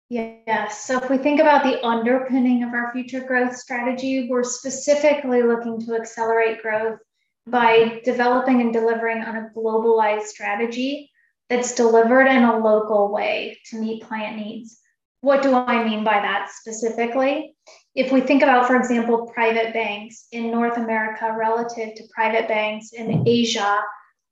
Yes. 0.09 0.85
So 0.85 1.01
if 1.01 1.09
we 1.09 1.17
think 1.17 1.39
about 1.39 1.63
the 1.63 1.83
underpinning 1.85 2.63
of 2.63 2.73
our 2.73 2.91
future 2.91 3.21
growth 3.21 3.55
strategy, 3.55 4.27
we're 4.29 4.43
specifically 4.43 5.41
looking 5.41 5.79
to 5.85 5.95
accelerate 5.95 6.61
growth 6.61 6.99
by 7.47 8.01
developing 8.05 8.61
and 8.61 8.73
delivering 8.73 9.21
on 9.21 9.35
a 9.35 9.49
globalized 9.55 10.27
strategy 10.27 11.11
that's 11.49 11.75
delivered 11.75 12.27
in 12.27 12.43
a 12.43 12.57
local 12.57 13.11
way 13.11 13.57
to 13.69 13.79
meet 13.79 14.03
client 14.03 14.37
needs. 14.37 14.79
What 15.21 15.41
do 15.41 15.53
I 15.53 15.83
mean 15.83 16.03
by 16.03 16.19
that 16.19 16.49
specifically? 16.49 17.55
If 17.95 18.11
we 18.11 18.21
think 18.21 18.43
about, 18.43 18.67
for 18.67 18.75
example, 18.75 19.27
private 19.27 19.73
banks 19.73 20.27
in 20.31 20.51
North 20.51 20.77
America 20.77 21.35
relative 21.37 21.95
to 21.95 22.03
private 22.13 22.47
banks 22.47 22.91
in 22.93 23.27
Asia, 23.27 23.81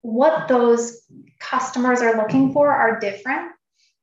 what 0.02 0.48
those 0.48 1.02
customers 1.40 2.02
are 2.02 2.18
looking 2.18 2.52
for 2.54 2.72
are 2.72 3.00
different 3.00 3.52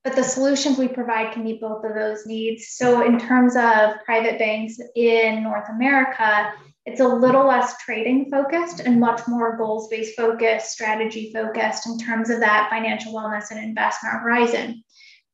but 0.09 0.17
the 0.17 0.25
solutions 0.25 0.79
we 0.79 0.89
provide 0.89 1.33
can 1.33 1.45
meet 1.45 1.61
both 1.61 1.85
of 1.85 1.95
those 1.95 2.25
needs. 2.25 2.69
So, 2.69 3.05
in 3.05 3.19
terms 3.19 3.57
of 3.57 4.03
private 4.07 4.39
banks 4.39 4.81
in 4.95 5.43
North 5.43 5.69
America, 5.69 6.53
it's 6.89 7.01
a 7.01 7.07
little 7.07 7.47
less 7.47 7.77
trading 7.79 8.31
focused 8.31 8.81
and 8.81 8.99
much 8.99 9.21
more 9.29 9.57
goals 9.57 9.89
based 9.89 10.17
focused, 10.17 10.71
strategy 10.71 11.31
focused 11.33 11.87
in 11.87 11.99
terms 11.99 12.31
of 12.31 12.41
that 12.41 12.69
financial 12.71 13.13
wellness 13.13 13.51
and 13.51 13.63
investment 13.63 14.15
horizon. 14.23 14.83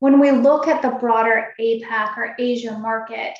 When 0.00 0.18
we 0.18 0.30
look 0.32 0.66
at 0.66 0.82
the 0.82 0.90
broader 0.90 1.54
APAC 1.61 2.16
or 2.16 2.34
Asia 2.38 2.76
market, 2.78 3.37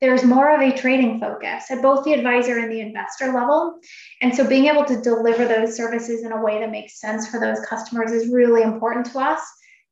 there's 0.00 0.24
more 0.24 0.54
of 0.54 0.60
a 0.60 0.76
trading 0.76 1.20
focus 1.20 1.70
at 1.70 1.82
both 1.82 2.04
the 2.04 2.14
advisor 2.14 2.58
and 2.58 2.70
the 2.70 2.80
investor 2.80 3.32
level. 3.32 3.78
And 4.22 4.34
so 4.34 4.46
being 4.46 4.66
able 4.66 4.84
to 4.84 5.00
deliver 5.00 5.46
those 5.46 5.76
services 5.76 6.24
in 6.24 6.32
a 6.32 6.42
way 6.42 6.60
that 6.60 6.70
makes 6.70 7.00
sense 7.00 7.28
for 7.28 7.38
those 7.38 7.60
customers 7.66 8.12
is 8.12 8.32
really 8.32 8.62
important 8.62 9.06
to 9.06 9.18
us 9.18 9.40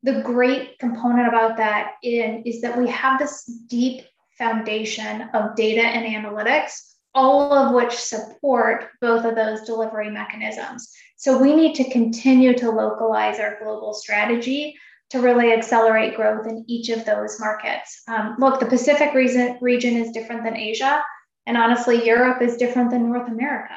the 0.02 0.22
great 0.22 0.78
component 0.78 1.26
about 1.26 1.56
that 1.56 1.94
in, 2.02 2.42
is 2.46 2.60
that 2.60 2.78
we 2.78 2.88
have 2.88 3.18
this 3.18 3.44
deep 3.66 4.04
foundation 4.38 5.22
of 5.34 5.56
data 5.56 5.80
and 5.80 6.06
analytics, 6.06 6.95
all 7.16 7.52
of 7.52 7.74
which 7.74 7.94
support 7.94 8.90
both 9.00 9.24
of 9.24 9.34
those 9.34 9.62
delivery 9.62 10.10
mechanisms. 10.10 10.92
So 11.16 11.38
we 11.38 11.56
need 11.56 11.74
to 11.76 11.90
continue 11.90 12.52
to 12.58 12.70
localize 12.70 13.40
our 13.40 13.58
global 13.60 13.94
strategy 13.94 14.76
to 15.10 15.20
really 15.20 15.52
accelerate 15.52 16.14
growth 16.14 16.46
in 16.46 16.64
each 16.68 16.90
of 16.90 17.06
those 17.06 17.40
markets. 17.40 18.02
Um, 18.06 18.36
look, 18.38 18.60
the 18.60 18.66
Pacific 18.66 19.14
region, 19.14 19.56
region 19.62 19.96
is 19.96 20.12
different 20.12 20.44
than 20.44 20.56
Asia, 20.56 21.02
and 21.46 21.56
honestly, 21.56 22.04
Europe 22.04 22.42
is 22.42 22.58
different 22.58 22.90
than 22.90 23.10
North 23.10 23.28
America. 23.28 23.74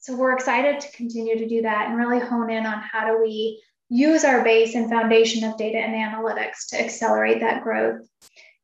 So 0.00 0.16
we're 0.16 0.34
excited 0.34 0.80
to 0.80 0.92
continue 0.92 1.38
to 1.38 1.48
do 1.48 1.62
that 1.62 1.88
and 1.88 1.96
really 1.96 2.18
hone 2.18 2.50
in 2.50 2.66
on 2.66 2.80
how 2.80 3.06
do 3.06 3.22
we 3.22 3.62
use 3.88 4.24
our 4.24 4.42
base 4.42 4.74
and 4.74 4.90
foundation 4.90 5.44
of 5.44 5.58
data 5.58 5.78
and 5.78 5.94
analytics 5.94 6.68
to 6.70 6.80
accelerate 6.80 7.40
that 7.40 7.62
growth. 7.62 8.00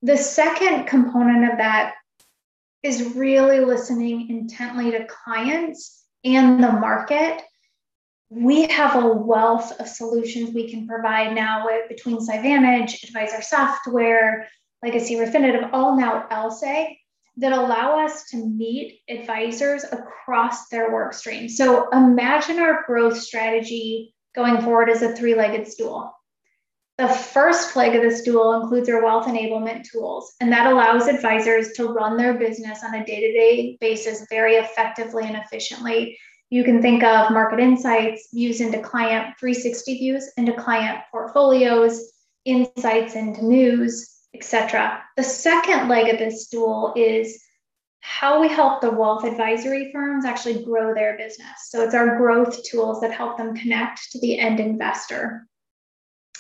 The 0.02 0.16
second 0.16 0.87
component 0.87 1.52
of 1.52 1.59
that 1.59 1.95
is 2.87 3.16
really 3.16 3.59
listening 3.61 4.31
intently 4.31 4.93
to 4.93 5.05
clients 5.07 6.05
and 6.25 6.62
the 6.62 6.71
market. 6.71 7.43
We 8.31 8.69
have 8.69 9.02
a 9.02 9.09
wealth 9.09 9.73
of 9.81 9.88
solutions 9.88 10.55
we 10.55 10.71
can 10.71 10.87
provide 10.87 11.35
now 11.35 11.66
with 11.66 11.88
between 11.88 12.21
Scivantage, 12.21 13.02
Advisor 13.02 13.43
Software, 13.43 14.49
Legacy 14.85 15.16
Refinitiv, 15.16 15.69
all 15.73 15.99
now 15.99 16.28
LSEG 16.31 16.97
that 17.38 17.52
allow 17.52 18.05
us 18.05 18.25
to 18.31 18.37
meet 18.37 19.00
advisors 19.11 19.85
across 19.85 20.69
their 20.69 20.93
work 20.93 21.12
stream. 21.12 21.49
So 21.49 21.88
imagine 21.90 22.61
our 22.61 22.85
growth 22.87 23.19
strategy 23.19 24.14
going 24.35 24.62
forward 24.62 24.90
as 24.90 25.02
a 25.02 25.14
three 25.14 25.35
legged 25.35 25.66
stool. 25.66 26.16
The 26.99 27.09
first 27.09 27.76
leg 27.76 27.95
of 27.95 28.03
the 28.03 28.17
stool 28.17 28.55
includes 28.55 28.88
our 28.88 29.05
wealth 29.05 29.26
enablement 29.26 29.85
tools, 29.85 30.35
and 30.41 30.50
that 30.50 30.67
allows 30.67 31.09
advisors 31.09 31.73
to 31.73 31.88
run 31.88 32.17
their 32.17 32.38
business 32.38 32.83
on 32.83 32.95
a 32.95 33.05
day 33.05 33.21
to 33.21 33.33
day 33.35 33.76
basis 33.83 34.25
very 34.31 34.55
effectively 34.55 35.25
and 35.26 35.37
efficiently. 35.37 36.19
You 36.49 36.65
can 36.65 36.81
think 36.81 37.03
of 37.03 37.33
market 37.33 37.61
insights, 37.61 38.29
views 38.33 38.62
into 38.62 38.81
client 38.81 39.35
360 39.38 39.99
views 39.99 40.31
into 40.38 40.55
client 40.55 41.00
portfolios, 41.11 42.12
insights 42.47 43.15
into 43.15 43.45
news, 43.45 44.17
etc. 44.33 45.03
The 45.19 45.23
second 45.23 45.88
leg 45.88 46.09
of 46.09 46.19
this 46.19 46.47
stool 46.47 46.95
is 46.97 47.43
how 48.00 48.41
we 48.41 48.49
help 48.49 48.81
the 48.81 48.91
wealth 48.91 49.25
advisory 49.25 49.91
firms 49.93 50.25
actually 50.25 50.65
grow 50.65 50.95
their 50.95 51.19
business. 51.19 51.69
So 51.69 51.83
it's 51.83 51.95
our 51.95 52.17
growth 52.17 52.62
tools 52.65 53.00
that 53.00 53.12
help 53.12 53.37
them 53.37 53.55
connect 53.55 54.12
to 54.12 54.21
the 54.21 54.38
end 54.38 54.61
investor. 54.61 55.47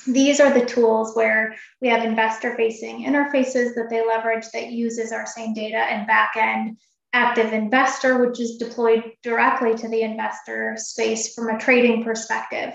These 0.06 0.40
are 0.40 0.52
the 0.52 0.64
tools 0.64 1.14
where 1.16 1.56
we 1.80 1.88
have 1.88 2.04
investor 2.04 2.56
facing 2.56 3.04
interfaces 3.04 3.74
that 3.74 3.88
they 3.90 4.06
leverage 4.06 4.48
that 4.52 4.70
uses 4.70 5.12
our 5.12 5.26
same 5.26 5.52
data 5.52 5.78
and 5.78 6.08
backend 6.08 6.76
active 7.12 7.52
investor, 7.52 8.18
which 8.24 8.38
is 8.40 8.56
deployed 8.56 9.12
directly 9.22 9.74
to 9.74 9.88
the 9.88 10.02
investor 10.02 10.74
space 10.76 11.34
from 11.34 11.48
a 11.48 11.58
trading 11.58 12.04
perspective. 12.04 12.74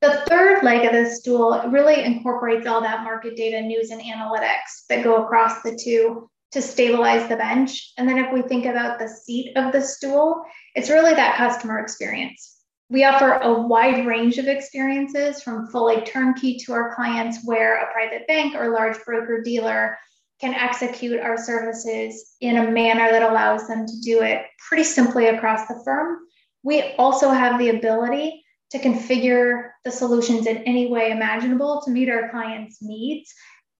The 0.00 0.22
third 0.26 0.62
leg 0.64 0.84
of 0.84 0.92
this 0.92 1.20
stool 1.20 1.62
really 1.68 2.02
incorporates 2.02 2.66
all 2.66 2.80
that 2.80 3.04
market 3.04 3.36
data, 3.36 3.60
news, 3.60 3.90
and 3.90 4.00
analytics 4.00 4.86
that 4.88 5.04
go 5.04 5.24
across 5.24 5.62
the 5.62 5.78
two 5.82 6.28
to 6.52 6.62
stabilize 6.62 7.28
the 7.28 7.36
bench. 7.36 7.92
And 7.98 8.08
then 8.08 8.18
if 8.18 8.32
we 8.32 8.42
think 8.42 8.64
about 8.64 8.98
the 8.98 9.08
seat 9.08 9.56
of 9.56 9.72
the 9.72 9.80
stool, 9.80 10.42
it's 10.74 10.90
really 10.90 11.14
that 11.14 11.36
customer 11.36 11.78
experience. 11.78 12.53
We 12.90 13.04
offer 13.04 13.32
a 13.32 13.62
wide 13.62 14.06
range 14.06 14.38
of 14.38 14.46
experiences 14.46 15.42
from 15.42 15.68
fully 15.68 16.02
turnkey 16.02 16.58
to 16.58 16.72
our 16.72 16.94
clients, 16.94 17.44
where 17.44 17.82
a 17.82 17.92
private 17.92 18.26
bank 18.26 18.54
or 18.54 18.70
large 18.70 19.02
broker 19.04 19.42
dealer 19.42 19.98
can 20.40 20.54
execute 20.54 21.20
our 21.20 21.38
services 21.38 22.34
in 22.40 22.56
a 22.56 22.70
manner 22.70 23.10
that 23.10 23.22
allows 23.22 23.66
them 23.66 23.86
to 23.86 24.00
do 24.02 24.22
it 24.22 24.42
pretty 24.68 24.84
simply 24.84 25.26
across 25.26 25.66
the 25.66 25.80
firm. 25.84 26.18
We 26.62 26.94
also 26.98 27.30
have 27.30 27.58
the 27.58 27.70
ability 27.70 28.44
to 28.70 28.78
configure 28.78 29.70
the 29.84 29.90
solutions 29.90 30.46
in 30.46 30.58
any 30.58 30.90
way 30.90 31.10
imaginable 31.10 31.82
to 31.84 31.90
meet 31.90 32.10
our 32.10 32.30
clients' 32.30 32.82
needs 32.82 33.32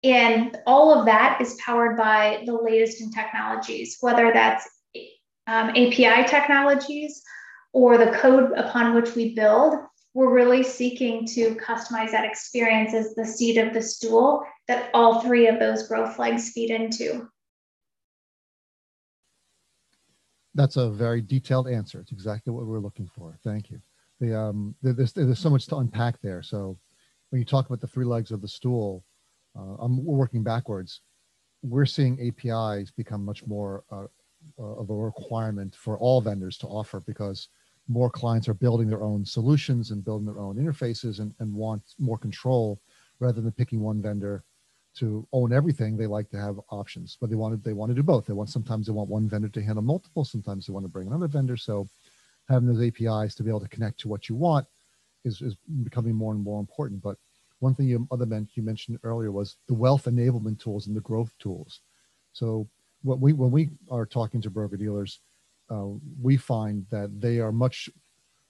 and 0.04 0.58
all 0.66 0.92
of 0.92 1.06
that 1.06 1.40
is 1.40 1.56
powered 1.64 1.96
by 1.96 2.42
the 2.44 2.52
latest 2.52 3.00
in 3.00 3.10
technologies, 3.10 3.96
whether 4.00 4.32
that's 4.32 4.68
um, 5.46 5.70
API 5.70 6.28
technologies 6.28 7.22
or 7.74 7.98
the 7.98 8.12
code 8.12 8.52
upon 8.56 8.94
which 8.94 9.14
we 9.14 9.34
build. 9.34 9.74
We're 10.14 10.32
really 10.32 10.62
seeking 10.62 11.26
to 11.26 11.56
customize 11.56 12.12
that 12.12 12.24
experience 12.24 12.94
as 12.94 13.14
the 13.16 13.26
seat 13.26 13.58
of 13.58 13.74
the 13.74 13.82
stool 13.82 14.44
that 14.68 14.90
all 14.94 15.20
three 15.20 15.48
of 15.48 15.58
those 15.58 15.88
growth 15.88 16.18
legs 16.18 16.50
feed 16.50 16.70
into. 16.70 17.28
That's 20.54 20.76
a 20.76 20.88
very 20.88 21.20
detailed 21.20 21.66
answer. 21.66 21.98
It's 21.98 22.12
exactly 22.12 22.52
what 22.52 22.64
we're 22.64 22.78
looking 22.78 23.10
for. 23.12 23.36
Thank 23.42 23.70
you. 23.70 23.80
The, 24.20 24.38
um, 24.38 24.76
there's, 24.80 25.12
there's 25.12 25.40
so 25.40 25.50
much 25.50 25.66
to 25.66 25.78
unpack 25.78 26.20
there. 26.22 26.44
So 26.44 26.78
when 27.30 27.40
you 27.40 27.44
talk 27.44 27.66
about 27.66 27.80
the 27.80 27.88
three 27.88 28.04
legs 28.04 28.30
of 28.30 28.40
the 28.40 28.46
stool, 28.46 29.04
uh, 29.58 29.74
I'm 29.80 30.04
working 30.04 30.44
backwards. 30.44 31.00
We're 31.62 31.86
seeing 31.86 32.20
APIs 32.20 32.92
become 32.92 33.24
much 33.24 33.44
more 33.48 33.82
uh, 33.90 34.04
uh, 34.60 34.62
of 34.62 34.90
a 34.90 34.94
requirement 34.94 35.74
for 35.74 35.98
all 35.98 36.20
vendors 36.20 36.56
to 36.58 36.68
offer 36.68 37.00
because 37.00 37.48
more 37.88 38.10
clients 38.10 38.48
are 38.48 38.54
building 38.54 38.88
their 38.88 39.02
own 39.02 39.24
solutions 39.24 39.90
and 39.90 40.04
building 40.04 40.26
their 40.26 40.38
own 40.38 40.56
interfaces 40.56 41.20
and, 41.20 41.34
and 41.38 41.52
want 41.52 41.82
more 41.98 42.18
control 42.18 42.80
rather 43.20 43.40
than 43.40 43.52
picking 43.52 43.80
one 43.80 44.00
vendor 44.00 44.42
to 44.96 45.26
own 45.32 45.52
everything 45.52 45.96
they 45.96 46.06
like 46.06 46.30
to 46.30 46.38
have 46.38 46.60
options 46.70 47.18
but 47.20 47.28
they 47.28 47.36
want 47.36 47.52
to 47.52 47.68
they 47.68 47.74
want 47.74 47.90
to 47.90 47.94
do 47.94 48.02
both. 48.02 48.26
They 48.26 48.32
want 48.32 48.48
sometimes 48.48 48.86
they 48.86 48.92
want 48.92 49.10
one 49.10 49.28
vendor 49.28 49.48
to 49.48 49.62
handle 49.62 49.82
multiple 49.82 50.24
sometimes 50.24 50.66
they 50.66 50.72
want 50.72 50.84
to 50.84 50.88
bring 50.88 51.08
another 51.08 51.28
vendor. 51.28 51.56
So 51.56 51.88
having 52.48 52.68
those 52.68 52.82
apis 52.82 53.34
to 53.34 53.42
be 53.42 53.50
able 53.50 53.60
to 53.60 53.68
connect 53.68 54.00
to 54.00 54.08
what 54.08 54.28
you 54.28 54.34
want 54.34 54.66
is, 55.24 55.40
is 55.40 55.56
becoming 55.82 56.14
more 56.14 56.32
and 56.32 56.42
more 56.42 56.60
important. 56.60 57.02
But 57.02 57.16
one 57.60 57.74
thing 57.74 57.86
you 57.86 58.06
other 58.10 58.26
men 58.26 58.48
you 58.54 58.62
mentioned 58.62 58.98
earlier 59.02 59.32
was 59.32 59.56
the 59.68 59.74
wealth 59.74 60.04
enablement 60.04 60.60
tools 60.60 60.86
and 60.86 60.96
the 60.96 61.00
growth 61.00 61.32
tools. 61.38 61.80
So 62.32 62.68
what 63.02 63.20
we 63.20 63.32
when 63.32 63.50
we 63.50 63.70
are 63.90 64.06
talking 64.06 64.40
to 64.42 64.50
broker 64.50 64.76
dealers, 64.76 65.20
uh, 65.74 65.86
we 66.20 66.36
find 66.36 66.86
that 66.90 67.20
they 67.20 67.38
are 67.38 67.52
much 67.52 67.90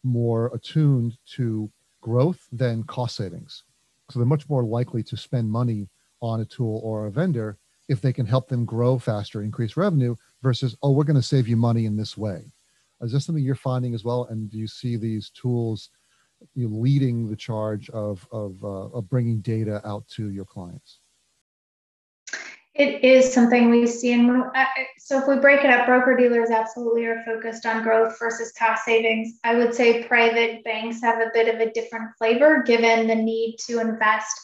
more 0.03 0.51
attuned 0.55 1.17
to 1.37 1.71
growth 2.01 2.47
than 2.53 2.85
cost 2.85 3.17
savings. 3.17 3.65
So 4.11 4.19
they're 4.19 4.27
much 4.27 4.49
more 4.49 4.65
likely 4.65 5.03
to 5.05 5.17
spend 5.17 5.51
money 5.51 5.89
on 6.21 6.41
a 6.41 6.45
tool 6.45 6.81
or 6.85 7.07
a 7.07 7.11
vendor 7.11 7.59
if 7.89 8.01
they 8.01 8.13
can 8.13 8.27
help 8.27 8.49
them 8.49 8.65
grow 8.65 8.99
faster, 8.99 9.43
increase 9.43 9.77
revenue 9.77 10.15
versus, 10.43 10.77
oh, 10.83 10.91
we're 10.91 11.05
going 11.05 11.17
to 11.17 11.23
save 11.23 11.49
you 11.49 11.57
money 11.57 11.87
in 11.87 11.97
this 11.97 12.17
way. 12.17 12.53
Is 13.01 13.13
this 13.13 13.25
something 13.27 13.45
you're 13.45 13.55
finding 13.55 13.95
as 13.95 14.05
well? 14.05 14.27
And 14.31 14.51
do 14.51 14.59
you 14.59 14.67
see 14.67 14.97
these 14.97 15.31
tools 15.31 15.91
you 16.55 16.69
know, 16.69 16.77
leading 16.77 17.29
the 17.29 17.37
charge 17.37 17.91
of, 17.91 18.27
of, 18.33 18.63
uh, 18.63 18.89
of 18.97 19.09
bringing 19.09 19.41
data 19.41 19.81
out 19.87 20.07
to 20.09 20.31
your 20.31 20.45
clients? 20.45 21.01
It 22.75 23.05
is 23.05 23.33
something 23.33 23.71
we 23.71 23.87
see. 23.87 24.13
And 24.13 24.29
uh, 24.31 24.51
uh, 24.53 24.65
so 24.99 25.21
if 25.21 25.29
we 25.29 25.37
break 25.37 25.65
it 25.65 25.71
up, 25.71 25.87
broker 25.87 26.17
dealers 26.17 26.51
absolutely 26.51 27.05
are 27.07 27.23
focused 27.25 27.67
on 27.67 27.85
growth 27.85 28.19
versus 28.19 28.53
cost 28.59 28.85
savings. 28.85 29.39
I 29.45 29.55
would 29.55 29.73
say 29.73 30.03
private 30.05 30.65
banks 30.65 31.01
have 31.01 31.21
a 31.21 31.31
bit 31.33 31.55
of 31.55 31.61
a 31.61 31.71
different 31.71 32.11
flavor 32.19 32.65
given 32.67 33.07
the 33.07 33.15
need 33.15 33.57
to 33.67 33.79
invest 33.79 34.37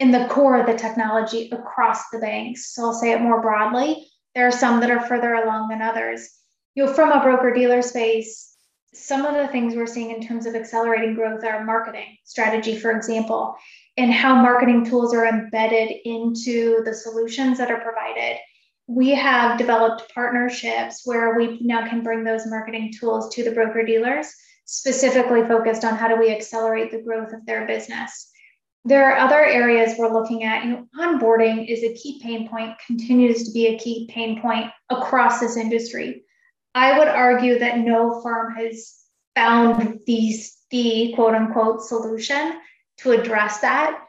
in 0.00 0.10
the 0.10 0.26
core 0.28 0.58
of 0.58 0.66
the 0.66 0.78
technology 0.78 1.50
across 1.50 2.08
the 2.10 2.18
banks. 2.18 2.74
So 2.74 2.84
I'll 2.86 2.94
say 2.94 3.12
it 3.12 3.20
more 3.20 3.42
broadly. 3.42 4.08
There 4.34 4.46
are 4.46 4.52
some 4.52 4.80
that 4.80 4.90
are 4.90 5.06
further 5.06 5.34
along 5.34 5.68
than 5.68 5.82
others. 5.82 6.26
You 6.74 6.86
know, 6.86 6.92
from 6.92 7.12
a 7.12 7.22
broker 7.22 7.52
dealer 7.52 7.82
space, 7.82 8.53
some 8.94 9.26
of 9.26 9.34
the 9.34 9.48
things 9.48 9.74
we're 9.74 9.86
seeing 9.86 10.10
in 10.10 10.26
terms 10.26 10.46
of 10.46 10.54
accelerating 10.54 11.14
growth 11.14 11.44
are 11.44 11.64
marketing 11.64 12.16
strategy, 12.24 12.78
for 12.78 12.90
example 12.90 13.56
and 13.96 14.12
how 14.12 14.34
marketing 14.34 14.84
tools 14.84 15.14
are 15.14 15.26
embedded 15.26 15.90
into 16.04 16.82
the 16.84 16.94
solutions 16.94 17.58
that 17.58 17.70
are 17.70 17.80
provided. 17.80 18.38
We 18.86 19.10
have 19.10 19.56
developed 19.58 20.12
partnerships 20.12 21.02
where 21.04 21.36
we 21.36 21.60
now 21.62 21.88
can 21.88 22.02
bring 22.02 22.24
those 22.24 22.46
marketing 22.46 22.92
tools 22.98 23.34
to 23.34 23.44
the 23.44 23.52
broker 23.52 23.84
dealers, 23.84 24.32
specifically 24.66 25.42
focused 25.42 25.84
on 25.84 25.96
how 25.96 26.08
do 26.08 26.16
we 26.16 26.30
accelerate 26.30 26.90
the 26.90 27.02
growth 27.02 27.32
of 27.32 27.46
their 27.46 27.66
business. 27.66 28.30
There 28.84 29.10
are 29.10 29.16
other 29.16 29.42
areas 29.42 29.94
we're 29.96 30.12
looking 30.12 30.42
at. 30.42 30.64
You 30.64 30.70
know, 30.70 30.86
onboarding 30.98 31.70
is 31.70 31.82
a 31.82 31.94
key 31.94 32.20
pain 32.22 32.48
point, 32.48 32.74
continues 32.86 33.44
to 33.44 33.52
be 33.52 33.68
a 33.68 33.78
key 33.78 34.06
pain 34.10 34.42
point 34.42 34.66
across 34.90 35.40
this 35.40 35.56
industry. 35.56 36.23
I 36.74 36.98
would 36.98 37.08
argue 37.08 37.58
that 37.60 37.78
no 37.78 38.20
firm 38.20 38.54
has 38.56 38.94
found 39.34 40.00
these 40.06 40.58
the 40.70 41.12
quote 41.14 41.34
unquote 41.34 41.82
solution 41.82 42.58
to 42.98 43.12
address 43.12 43.60
that. 43.60 44.00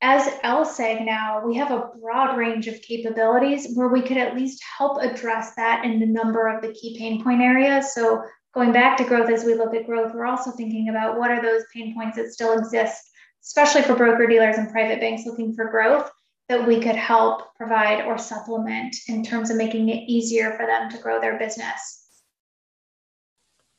As 0.00 0.26
LSEG 0.44 1.04
now, 1.04 1.42
we 1.44 1.56
have 1.56 1.70
a 1.70 1.90
broad 2.00 2.36
range 2.36 2.68
of 2.68 2.80
capabilities 2.82 3.74
where 3.74 3.88
we 3.88 4.02
could 4.02 4.18
at 4.18 4.36
least 4.36 4.62
help 4.78 5.02
address 5.02 5.54
that 5.56 5.84
in 5.84 6.02
a 6.02 6.06
number 6.06 6.46
of 6.46 6.62
the 6.62 6.72
key 6.72 6.96
pain 6.98 7.24
point 7.24 7.40
areas. 7.40 7.94
So 7.94 8.22
going 8.54 8.72
back 8.72 8.96
to 8.98 9.04
growth, 9.04 9.30
as 9.30 9.44
we 9.44 9.54
look 9.54 9.74
at 9.74 9.86
growth, 9.86 10.14
we're 10.14 10.26
also 10.26 10.50
thinking 10.50 10.90
about 10.90 11.18
what 11.18 11.30
are 11.30 11.42
those 11.42 11.62
pain 11.72 11.94
points 11.94 12.16
that 12.16 12.32
still 12.32 12.56
exist, 12.56 13.02
especially 13.42 13.82
for 13.82 13.96
broker 13.96 14.26
dealers 14.26 14.56
and 14.56 14.70
private 14.70 15.00
banks 15.00 15.24
looking 15.26 15.54
for 15.54 15.70
growth 15.70 16.10
that 16.48 16.66
we 16.66 16.80
could 16.80 16.96
help 16.96 17.54
provide 17.56 18.04
or 18.04 18.18
supplement 18.18 18.94
in 19.08 19.24
terms 19.24 19.50
of 19.50 19.56
making 19.56 19.88
it 19.88 20.04
easier 20.06 20.52
for 20.52 20.66
them 20.66 20.90
to 20.90 20.98
grow 20.98 21.20
their 21.20 21.38
business. 21.38 22.03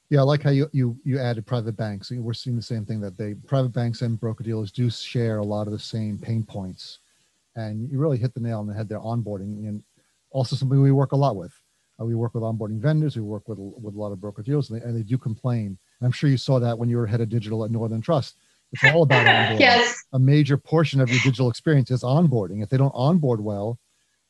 Yeah, 0.09 0.19
I 0.19 0.23
like 0.23 0.43
how 0.43 0.51
you 0.51 0.69
you 0.71 0.97
you 1.03 1.19
added 1.19 1.45
private 1.45 1.75
banks. 1.75 2.11
We're 2.11 2.33
seeing 2.33 2.55
the 2.55 2.61
same 2.61 2.85
thing 2.85 3.01
that 3.01 3.17
they 3.17 3.33
private 3.33 3.73
banks 3.73 4.01
and 4.01 4.19
broker 4.19 4.43
dealers 4.43 4.71
do 4.71 4.89
share 4.89 5.37
a 5.37 5.43
lot 5.43 5.67
of 5.67 5.73
the 5.73 5.79
same 5.79 6.17
pain 6.19 6.43
points, 6.43 6.99
and 7.55 7.89
you 7.91 7.97
really 7.97 8.17
hit 8.17 8.33
the 8.33 8.39
nail 8.39 8.59
on 8.59 8.67
the 8.67 8.73
head 8.73 8.87
there. 8.87 8.99
Onboarding 8.99 9.67
and 9.67 9.83
also 10.29 10.55
something 10.55 10.81
we 10.81 10.91
work 10.91 11.13
a 11.13 11.15
lot 11.15 11.35
with. 11.35 11.53
Uh, 11.99 12.05
we 12.05 12.13
work 12.13 12.33
with 12.35 12.43
onboarding 12.43 12.79
vendors. 12.79 13.15
We 13.15 13.23
work 13.23 13.47
with 13.47 13.57
with 13.57 13.95
a 13.95 13.97
lot 13.97 14.11
of 14.11 14.21
broker 14.21 14.43
dealers, 14.43 14.69
and 14.69 14.79
they, 14.79 14.85
and 14.85 14.95
they 14.95 15.01
do 15.03 15.17
complain. 15.17 15.77
And 15.99 16.05
I'm 16.05 16.11
sure 16.11 16.29
you 16.29 16.37
saw 16.37 16.59
that 16.59 16.77
when 16.77 16.89
you 16.89 16.97
were 16.97 17.07
head 17.07 17.21
of 17.21 17.29
digital 17.29 17.63
at 17.65 17.71
Northern 17.71 18.01
Trust. 18.01 18.35
It's 18.73 18.83
all 18.83 19.03
about 19.03 19.25
onboarding. 19.27 19.59
yes. 19.59 20.03
A 20.13 20.19
major 20.19 20.57
portion 20.57 20.99
of 20.99 21.09
your 21.09 21.19
digital 21.19 21.49
experience 21.49 21.89
is 21.91 22.03
onboarding. 22.03 22.61
If 22.61 22.69
they 22.69 22.77
don't 22.77 22.91
onboard 22.93 23.39
well, 23.41 23.79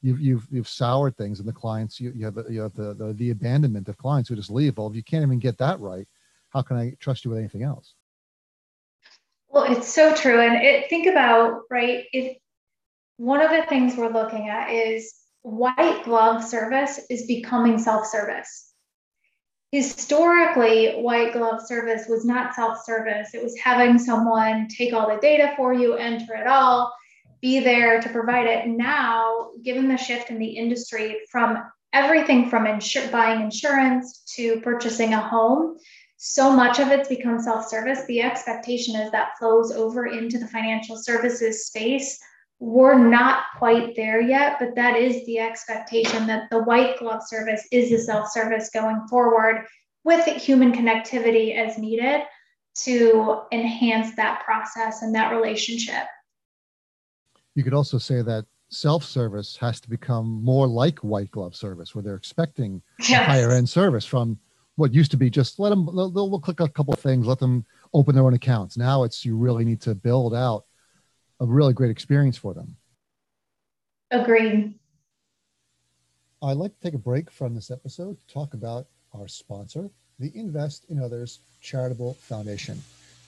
you've 0.05 0.21
you've 0.21 0.47
you've 0.51 0.67
soured 0.67 1.17
things 1.17 1.39
and 1.39 1.47
the 1.47 1.53
clients 1.53 1.99
you, 1.99 2.11
you 2.15 2.25
have 2.25 2.37
you 2.47 2.61
have 2.61 2.75
the, 2.75 2.93
the 2.93 3.13
the 3.13 3.31
abandonment 3.31 3.89
of 3.89 3.97
clients 3.97 4.29
who 4.29 4.35
just 4.35 4.51
leave. 4.51 4.77
Well 4.77 4.87
if 4.87 4.95
you 4.95 5.03
can't 5.03 5.23
even 5.23 5.39
get 5.39 5.57
that 5.57 5.79
right 5.79 6.07
how 6.49 6.61
can 6.61 6.77
i 6.77 6.93
trust 6.99 7.25
you 7.25 7.31
with 7.31 7.39
anything 7.39 7.63
else? 7.63 7.95
Well 9.49 9.63
it's 9.63 9.91
so 9.91 10.13
true. 10.13 10.39
And 10.39 10.63
it 10.63 10.89
think 10.89 11.07
about 11.07 11.61
right 11.71 12.05
if 12.13 12.37
one 13.17 13.41
of 13.41 13.49
the 13.49 13.63
things 13.67 13.95
we're 13.95 14.09
looking 14.09 14.47
at 14.49 14.69
is 14.69 15.13
white 15.41 16.03
glove 16.03 16.43
service 16.43 16.99
is 17.09 17.25
becoming 17.25 17.79
self-service. 17.79 18.73
Historically 19.71 20.93
white 21.01 21.33
glove 21.33 21.61
service 21.65 22.05
was 22.07 22.25
not 22.25 22.53
self-service. 22.53 23.33
It 23.33 23.43
was 23.43 23.57
having 23.57 23.97
someone 23.97 24.67
take 24.67 24.93
all 24.93 25.07
the 25.07 25.19
data 25.19 25.53
for 25.57 25.73
you 25.73 25.95
enter 25.95 26.35
it 26.35 26.47
all 26.47 26.93
be 27.41 27.59
there 27.59 28.01
to 28.01 28.09
provide 28.09 28.47
it. 28.47 28.67
Now, 28.67 29.49
given 29.63 29.87
the 29.87 29.97
shift 29.97 30.29
in 30.29 30.39
the 30.39 30.47
industry 30.47 31.19
from 31.29 31.63
everything 31.93 32.49
from 32.49 32.65
buying 33.11 33.41
insurance 33.41 34.23
to 34.35 34.59
purchasing 34.61 35.13
a 35.13 35.21
home, 35.21 35.77
so 36.17 36.51
much 36.51 36.79
of 36.79 36.89
it's 36.89 37.09
become 37.09 37.39
self 37.39 37.67
service. 37.67 38.03
The 38.05 38.21
expectation 38.21 38.95
is 38.95 39.11
that 39.11 39.37
flows 39.37 39.71
over 39.71 40.07
into 40.07 40.37
the 40.37 40.47
financial 40.47 40.97
services 40.97 41.67
space. 41.67 42.19
We're 42.59 42.97
not 42.97 43.43
quite 43.57 43.95
there 43.95 44.21
yet, 44.21 44.57
but 44.59 44.75
that 44.75 44.95
is 44.95 45.25
the 45.25 45.39
expectation 45.39 46.25
that 46.27 46.49
the 46.49 46.63
white 46.63 46.97
glove 46.99 47.21
service 47.27 47.67
is 47.71 47.91
a 47.91 47.99
self 47.99 48.31
service 48.31 48.69
going 48.73 49.07
forward 49.09 49.65
with 50.03 50.25
human 50.25 50.71
connectivity 50.71 51.55
as 51.55 51.77
needed 51.77 52.21
to 52.83 53.41
enhance 53.51 54.15
that 54.15 54.43
process 54.43 55.01
and 55.01 55.13
that 55.15 55.31
relationship 55.31 56.03
you 57.55 57.63
could 57.63 57.73
also 57.73 57.97
say 57.97 58.21
that 58.21 58.45
self-service 58.69 59.57
has 59.57 59.79
to 59.79 59.89
become 59.89 60.43
more 60.43 60.67
like 60.67 60.99
white 60.99 61.31
glove 61.31 61.55
service 61.55 61.95
where 61.95 62.03
they're 62.03 62.15
expecting 62.15 62.81
yes. 63.07 63.25
higher 63.25 63.51
end 63.51 63.69
service 63.69 64.05
from 64.05 64.37
what 64.75 64.93
used 64.93 65.11
to 65.11 65.17
be 65.17 65.29
just 65.29 65.59
let 65.59 65.69
them 65.69 65.85
they'll, 65.85 66.09
they'll 66.09 66.39
click 66.39 66.59
a 66.59 66.67
couple 66.67 66.93
of 66.93 66.99
things 66.99 67.25
let 67.25 67.39
them 67.39 67.65
open 67.93 68.13
their 68.13 68.25
own 68.25 68.33
accounts. 68.33 68.77
Now 68.77 69.03
it's 69.03 69.23
you 69.23 69.37
really 69.37 69.63
need 69.63 69.81
to 69.81 69.95
build 69.95 70.35
out 70.35 70.65
a 71.39 71.45
really 71.45 71.73
great 71.73 71.91
experience 71.91 72.37
for 72.37 72.53
them. 72.53 72.75
Agreed. 74.11 74.73
I'd 76.43 76.57
like 76.57 76.75
to 76.75 76.81
take 76.81 76.93
a 76.93 76.99
break 76.99 77.31
from 77.31 77.55
this 77.55 77.71
episode 77.71 78.17
to 78.19 78.33
talk 78.33 78.53
about 78.53 78.87
our 79.13 79.27
sponsor 79.27 79.89
the 80.19 80.31
invest 80.35 80.85
in 80.89 81.01
others 81.01 81.39
charitable 81.61 82.13
foundation. 82.15 82.81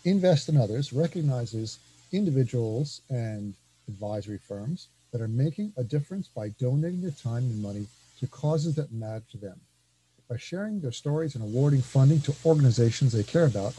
Invest 0.05 0.49
in 0.49 0.57
others 0.57 0.93
recognizes 0.93 1.79
individuals 2.11 3.01
and 3.09 3.53
advisory 3.87 4.37
firms 4.37 4.87
that 5.11 5.21
are 5.21 5.27
making 5.27 5.73
a 5.77 5.83
difference 5.83 6.27
by 6.27 6.49
donating 6.59 7.01
their 7.01 7.11
time 7.11 7.43
and 7.43 7.61
money 7.61 7.87
to 8.19 8.27
causes 8.27 8.75
that 8.75 8.91
matter 8.91 9.23
to 9.31 9.37
them. 9.37 9.59
By 10.29 10.37
sharing 10.37 10.81
their 10.81 10.91
stories 10.91 11.35
and 11.35 11.43
awarding 11.43 11.81
funding 11.81 12.19
to 12.21 12.35
organizations 12.45 13.13
they 13.13 13.23
care 13.23 13.45
about, 13.45 13.75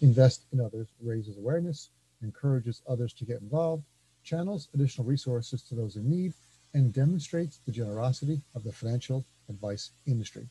Invest 0.00 0.42
in 0.52 0.60
Others 0.60 0.88
raises 1.02 1.36
awareness, 1.36 1.90
encourages 2.22 2.82
others 2.88 3.12
to 3.14 3.24
get 3.24 3.40
involved, 3.40 3.84
channels 4.24 4.68
additional 4.74 5.06
resources 5.06 5.62
to 5.62 5.74
those 5.74 5.96
in 5.96 6.08
need, 6.08 6.32
and 6.74 6.92
demonstrates 6.92 7.58
the 7.58 7.72
generosity 7.72 8.40
of 8.54 8.64
the 8.64 8.72
financial 8.72 9.24
advice 9.48 9.90
industry. 10.06 10.46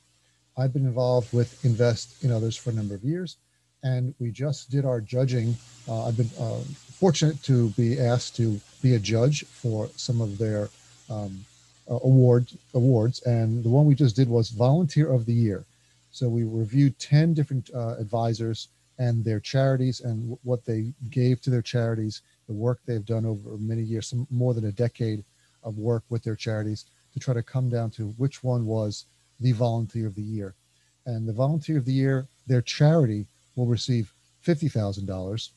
I've 0.58 0.74
been 0.74 0.86
involved 0.86 1.34
with 1.34 1.64
Invest 1.66 2.24
in 2.24 2.32
Others 2.32 2.58
for 2.58 2.70
a 2.70 2.74
number 2.74 2.94
of 2.94 3.04
years, 3.04 3.38
and 3.84 4.14
we 4.20 4.32
just 4.32 4.70
did 4.70 4.86
our 4.86 5.02
judging. 5.02 5.56
Uh, 5.88 6.06
I've 6.06 6.18
been 6.18 6.30
uh, 6.40 6.60
fortunate 7.00 7.42
to 7.44 7.70
be 7.70 8.00
asked 8.00 8.36
to 8.38 8.60
be 8.82 8.96
a 8.96 9.00
judge 9.00 9.46
for 9.46 9.90
some 9.96 10.22
of 10.22 10.38
their 10.38 10.70
um, 11.10 11.46
uh, 11.90 11.96
award 12.04 12.48
awards, 12.74 13.22
and 13.24 13.64
the 13.64 13.70
one 13.70 13.86
we 13.86 13.96
just 13.96 14.16
did 14.16 14.30
was 14.30 14.50
Volunteer 14.50 15.12
of 15.12 15.26
the 15.26 15.34
Year. 15.34 15.66
So 16.12 16.30
we 16.30 16.44
reviewed 16.44 16.98
ten 17.00 17.34
different 17.34 17.70
uh, 17.74 17.96
advisors 17.98 18.68
and 19.00 19.24
their 19.24 19.40
charities 19.40 20.02
and 20.02 20.22
w- 20.22 20.38
what 20.44 20.66
they 20.66 20.94
gave 21.10 21.42
to 21.42 21.50
their 21.50 21.62
charities, 21.62 22.22
the 22.48 22.54
work 22.54 22.80
they've 22.86 23.06
done 23.06 23.26
over 23.26 23.58
many 23.58 23.82
years, 23.82 24.08
some 24.08 24.28
more 24.30 24.54
than 24.54 24.66
a 24.66 24.72
decade 24.72 25.24
of 25.64 25.78
work 25.78 26.04
with 26.10 26.24
their 26.24 26.36
charities, 26.36 26.86
to 27.14 27.20
try 27.20 27.34
to 27.34 27.42
come 27.42 27.70
down 27.70 27.90
to 27.90 28.10
which 28.18 28.44
one 28.44 28.66
was 28.66 29.06
the 29.40 29.54
Volunteer 29.54 30.08
of 30.08 30.16
the 30.16 30.22
Year. 30.22 30.54
And 31.06 31.28
the 31.28 31.34
Volunteer 31.34 31.78
of 31.78 31.86
the 31.86 31.94
Year, 31.94 32.28
their 32.46 32.62
charity 32.62 33.26
will 33.56 33.68
receive 33.68 34.14
fifty 34.42 34.68
thousand 34.68 35.06
dollars 35.06 35.52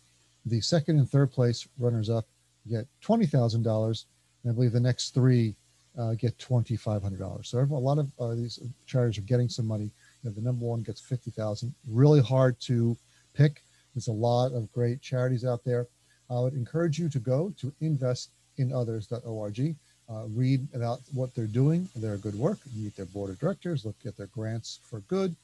the 0.47 0.61
second 0.61 0.99
and 0.99 1.09
third 1.09 1.33
place 1.33 1.67
runners 1.79 2.11
up 2.11 2.27
get 2.69 2.87
$20,000. 3.03 4.05
And 4.43 4.51
I 4.51 4.55
believe 4.55 4.73
the 4.73 4.81
next 4.81 5.15
three 5.15 5.55
uh, 5.99 6.15
get 6.15 6.37
$2,500. 6.39 7.47
So 7.47 7.59
a 7.59 7.63
lot 7.63 7.99
of 7.99 8.11
uh, 8.19 8.35
these 8.35 8.59
charities 8.87 9.19
are 9.19 9.23
getting 9.23 9.49
some 9.49 9.67
money. 9.67 9.91
You 10.23 10.31
know, 10.31 10.33
the 10.33 10.41
number 10.41 10.65
one 10.65 10.83
gets 10.83 11.01
50,000. 11.01 11.75
Really 11.89 12.21
hard 12.21 12.59
to 12.61 12.97
pick. 13.33 13.63
There's 13.95 14.09
a 14.09 14.13
lot 14.13 14.53
of 14.53 14.73
great 14.73 15.01
charities 15.01 15.45
out 15.45 15.65
there. 15.65 15.87
I 16.31 16.41
would 16.41 16.55
encourage 16.55 16.99
you 16.99 17.09
to 17.11 17.19
go 17.19 17.55
to 17.59 17.73
investinothers.org. 17.81 19.77
Uh, 20.07 20.25
read 20.35 20.67
about 20.75 21.01
what 21.15 21.35
they're 21.35 21.47
doing, 21.47 21.89
their 21.97 22.19
good 22.19 22.35
work, 22.35 22.59
meet 22.77 22.95
their 22.95 23.07
board 23.07 23.31
of 23.31 23.39
directors, 23.39 23.87
look 23.87 23.97
at 24.05 24.15
their 24.19 24.27
grants 24.27 24.81
for 24.83 25.01
good, 25.01 25.35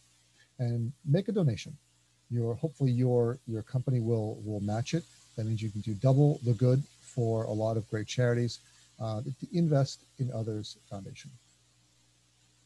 and 0.58 0.92
make 1.06 1.28
a 1.28 1.32
donation 1.32 1.74
your 2.30 2.54
hopefully 2.54 2.92
your 2.92 3.38
your 3.46 3.62
company 3.62 4.00
will 4.00 4.40
will 4.44 4.60
match 4.60 4.94
it. 4.94 5.04
That 5.36 5.46
means 5.46 5.62
you 5.62 5.70
can 5.70 5.80
do 5.80 5.94
double 5.94 6.40
the 6.44 6.52
good 6.54 6.82
for 7.00 7.44
a 7.44 7.52
lot 7.52 7.76
of 7.76 7.88
great 7.88 8.06
charities. 8.06 8.60
uh, 9.00 9.22
the 9.22 9.48
Invest 9.52 10.04
in 10.18 10.30
Others 10.32 10.76
Foundation. 10.88 11.30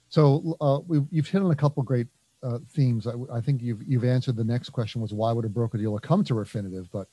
So 0.09 0.57
uh, 0.61 0.81
you've 1.11 1.29
hit 1.29 1.43
on 1.43 1.51
a 1.51 1.57
couple 1.57 1.83
great 1.83 2.09
uh, 2.43 2.59
themes. 2.71 3.07
I, 3.07 3.13
I, 3.33 3.41
think 3.41 3.63
you've 3.63 3.83
you've 3.83 4.05
answered 4.05 4.37
the 4.37 4.45
next 4.45 4.71
question 4.71 5.01
was 5.01 5.13
why 5.13 5.33
would 5.33 5.45
a 5.45 5.49
broker 5.49 5.79
dealer 5.79 5.99
come 5.99 6.23
to 6.25 6.35
Refinitiv? 6.35 6.89
But 6.93 7.09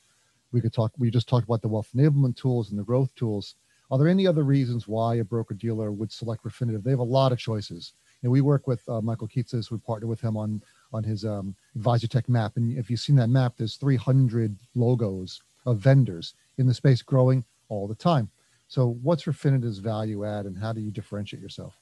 we 0.51 0.59
could 0.61 0.73
talk. 0.73 0.91
We 0.97 1.09
just 1.09 1.29
talked 1.29 1.45
about 1.45 1.61
the 1.61 1.67
wealth 1.67 1.89
enablement 1.95 2.35
tools 2.35 2.69
and 2.69 2.79
the 2.79 2.83
growth 2.83 3.13
tools. 3.15 3.55
Are 3.89 3.97
there 3.97 4.07
any 4.07 4.25
other 4.27 4.43
reasons 4.43 4.87
why 4.87 5.15
a 5.15 5.23
broker 5.23 5.53
dealer 5.53 5.91
would 5.91 6.11
select 6.11 6.43
Refinitiv? 6.43 6.83
They 6.83 6.91
have 6.91 6.99
a 6.99 7.03
lot 7.03 7.31
of 7.31 7.39
choices. 7.39 7.93
And 8.23 8.31
we 8.31 8.41
work 8.41 8.67
with 8.67 8.87
uh, 8.87 9.01
Michael 9.01 9.27
Kitces. 9.27 9.71
We 9.71 9.77
partner 9.79 10.07
with 10.07 10.21
him 10.21 10.37
on 10.37 10.61
on 10.93 11.03
his 11.03 11.25
um, 11.25 11.55
Advisor 11.75 12.07
Tech 12.07 12.27
map. 12.27 12.57
And 12.57 12.77
if 12.77 12.89
you've 12.89 12.99
seen 12.99 13.15
that 13.17 13.29
map, 13.29 13.53
there's 13.57 13.75
300 13.75 14.55
logos 14.75 15.41
of 15.65 15.77
vendors 15.77 16.33
in 16.57 16.67
the 16.67 16.73
space 16.73 17.01
growing 17.01 17.45
all 17.69 17.87
the 17.87 17.95
time. 17.95 18.29
So, 18.67 18.97
what's 19.01 19.23
Refinitiv's 19.23 19.79
value 19.79 20.23
add, 20.25 20.45
and 20.45 20.57
how 20.57 20.71
do 20.71 20.79
you 20.81 20.91
differentiate 20.91 21.41
yourself? 21.41 21.77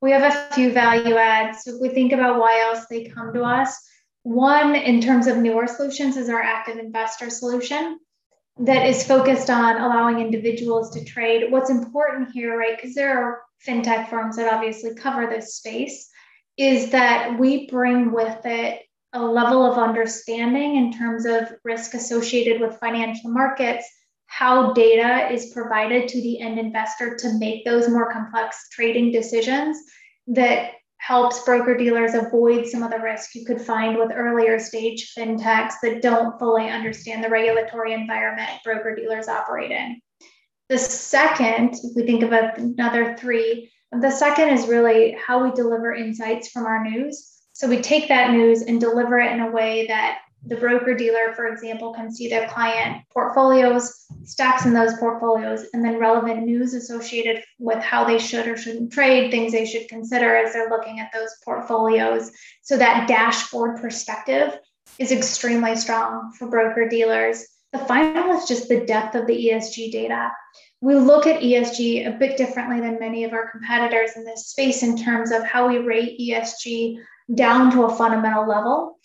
We 0.00 0.12
have 0.12 0.22
a 0.22 0.54
few 0.54 0.72
value 0.72 1.16
adds. 1.16 1.64
So 1.64 1.74
if 1.74 1.80
we 1.80 1.88
think 1.88 2.12
about 2.12 2.38
why 2.38 2.60
else 2.60 2.86
they 2.86 3.06
come 3.06 3.32
to 3.32 3.42
us, 3.42 3.76
one 4.22 4.76
in 4.76 5.00
terms 5.00 5.26
of 5.26 5.38
newer 5.38 5.66
solutions 5.66 6.16
is 6.16 6.28
our 6.28 6.40
active 6.40 6.78
investor 6.78 7.30
solution 7.30 7.98
that 8.58 8.86
is 8.86 9.06
focused 9.06 9.50
on 9.50 9.76
allowing 9.80 10.20
individuals 10.20 10.90
to 10.90 11.04
trade. 11.04 11.50
What's 11.50 11.70
important 11.70 12.30
here, 12.32 12.56
right? 12.56 12.76
Because 12.76 12.94
there 12.94 13.18
are 13.18 13.42
fintech 13.66 14.08
firms 14.08 14.36
that 14.36 14.52
obviously 14.52 14.94
cover 14.94 15.26
this 15.26 15.54
space, 15.54 16.10
is 16.58 16.90
that 16.90 17.38
we 17.38 17.66
bring 17.68 18.12
with 18.12 18.44
it 18.44 18.82
a 19.14 19.24
level 19.24 19.64
of 19.64 19.78
understanding 19.78 20.76
in 20.76 20.92
terms 20.92 21.24
of 21.24 21.50
risk 21.64 21.94
associated 21.94 22.60
with 22.60 22.78
financial 22.78 23.30
markets 23.30 23.88
how 24.26 24.74
data 24.74 25.32
is 25.32 25.52
provided 25.54 26.06
to 26.06 26.20
the 26.20 26.38
end 26.40 26.58
investor 26.58 27.16
to 27.16 27.38
make 27.38 27.64
those 27.64 27.88
more 27.88 28.12
complex 28.12 28.68
trading 28.70 29.10
decisions 29.10 29.78
that 30.26 30.72
helps 30.98 31.42
broker 31.44 31.76
dealers 31.76 32.14
avoid 32.14 32.66
some 32.66 32.82
of 32.82 32.90
the 32.90 32.98
risk 32.98 33.34
you 33.34 33.46
could 33.46 33.60
find 33.60 33.96
with 33.96 34.10
earlier 34.12 34.58
stage 34.58 35.14
fintechs 35.16 35.74
that 35.82 36.02
don't 36.02 36.38
fully 36.38 36.68
understand 36.68 37.24
the 37.24 37.30
regulatory 37.30 37.94
environment 37.94 38.50
broker 38.64 38.94
dealers 38.94 39.28
operate 39.28 39.70
in. 39.70 39.98
The 40.68 40.76
second, 40.76 41.74
if 41.82 41.96
we 41.96 42.02
think 42.02 42.22
about 42.22 42.58
another 42.58 43.16
three, 43.16 43.70
the 43.92 44.10
second 44.10 44.50
is 44.50 44.68
really 44.68 45.16
how 45.24 45.42
we 45.42 45.50
deliver 45.52 45.94
insights 45.94 46.48
from 46.48 46.66
our 46.66 46.82
news. 46.82 47.38
So 47.52 47.68
we 47.68 47.80
take 47.80 48.08
that 48.08 48.32
news 48.32 48.62
and 48.62 48.80
deliver 48.80 49.18
it 49.18 49.32
in 49.32 49.40
a 49.40 49.50
way 49.50 49.86
that 49.88 50.18
the 50.46 50.56
broker 50.56 50.94
dealer, 50.94 51.32
for 51.34 51.46
example, 51.46 51.92
can 51.92 52.12
see 52.12 52.28
their 52.28 52.48
client 52.48 53.02
portfolios, 53.12 54.06
stocks 54.24 54.64
in 54.66 54.72
those 54.72 54.94
portfolios, 54.98 55.66
and 55.72 55.84
then 55.84 55.98
relevant 55.98 56.44
news 56.44 56.74
associated 56.74 57.42
with 57.58 57.78
how 57.78 58.04
they 58.04 58.18
should 58.18 58.46
or 58.46 58.56
shouldn't 58.56 58.92
trade, 58.92 59.30
things 59.30 59.52
they 59.52 59.64
should 59.64 59.88
consider 59.88 60.36
as 60.36 60.52
they're 60.52 60.70
looking 60.70 61.00
at 61.00 61.10
those 61.12 61.34
portfolios. 61.44 62.30
So 62.62 62.76
that 62.76 63.08
dashboard 63.08 63.80
perspective 63.80 64.56
is 64.98 65.10
extremely 65.10 65.74
strong 65.76 66.32
for 66.38 66.48
broker 66.48 66.88
dealers. 66.88 67.44
The 67.72 67.78
final 67.80 68.38
is 68.38 68.46
just 68.46 68.68
the 68.68 68.86
depth 68.86 69.14
of 69.14 69.26
the 69.26 69.48
ESG 69.48 69.90
data. 69.90 70.30
We 70.80 70.94
look 70.94 71.26
at 71.26 71.40
ESG 71.42 72.06
a 72.06 72.18
bit 72.18 72.36
differently 72.36 72.80
than 72.80 73.00
many 73.00 73.24
of 73.24 73.32
our 73.32 73.50
competitors 73.50 74.12
in 74.16 74.24
this 74.24 74.48
space 74.48 74.82
in 74.82 74.96
terms 74.96 75.32
of 75.32 75.44
how 75.44 75.68
we 75.68 75.78
rate 75.78 76.18
ESG 76.20 76.98
down 77.34 77.72
to 77.72 77.84
a 77.84 77.96
fundamental 77.96 78.46
level 78.46 78.98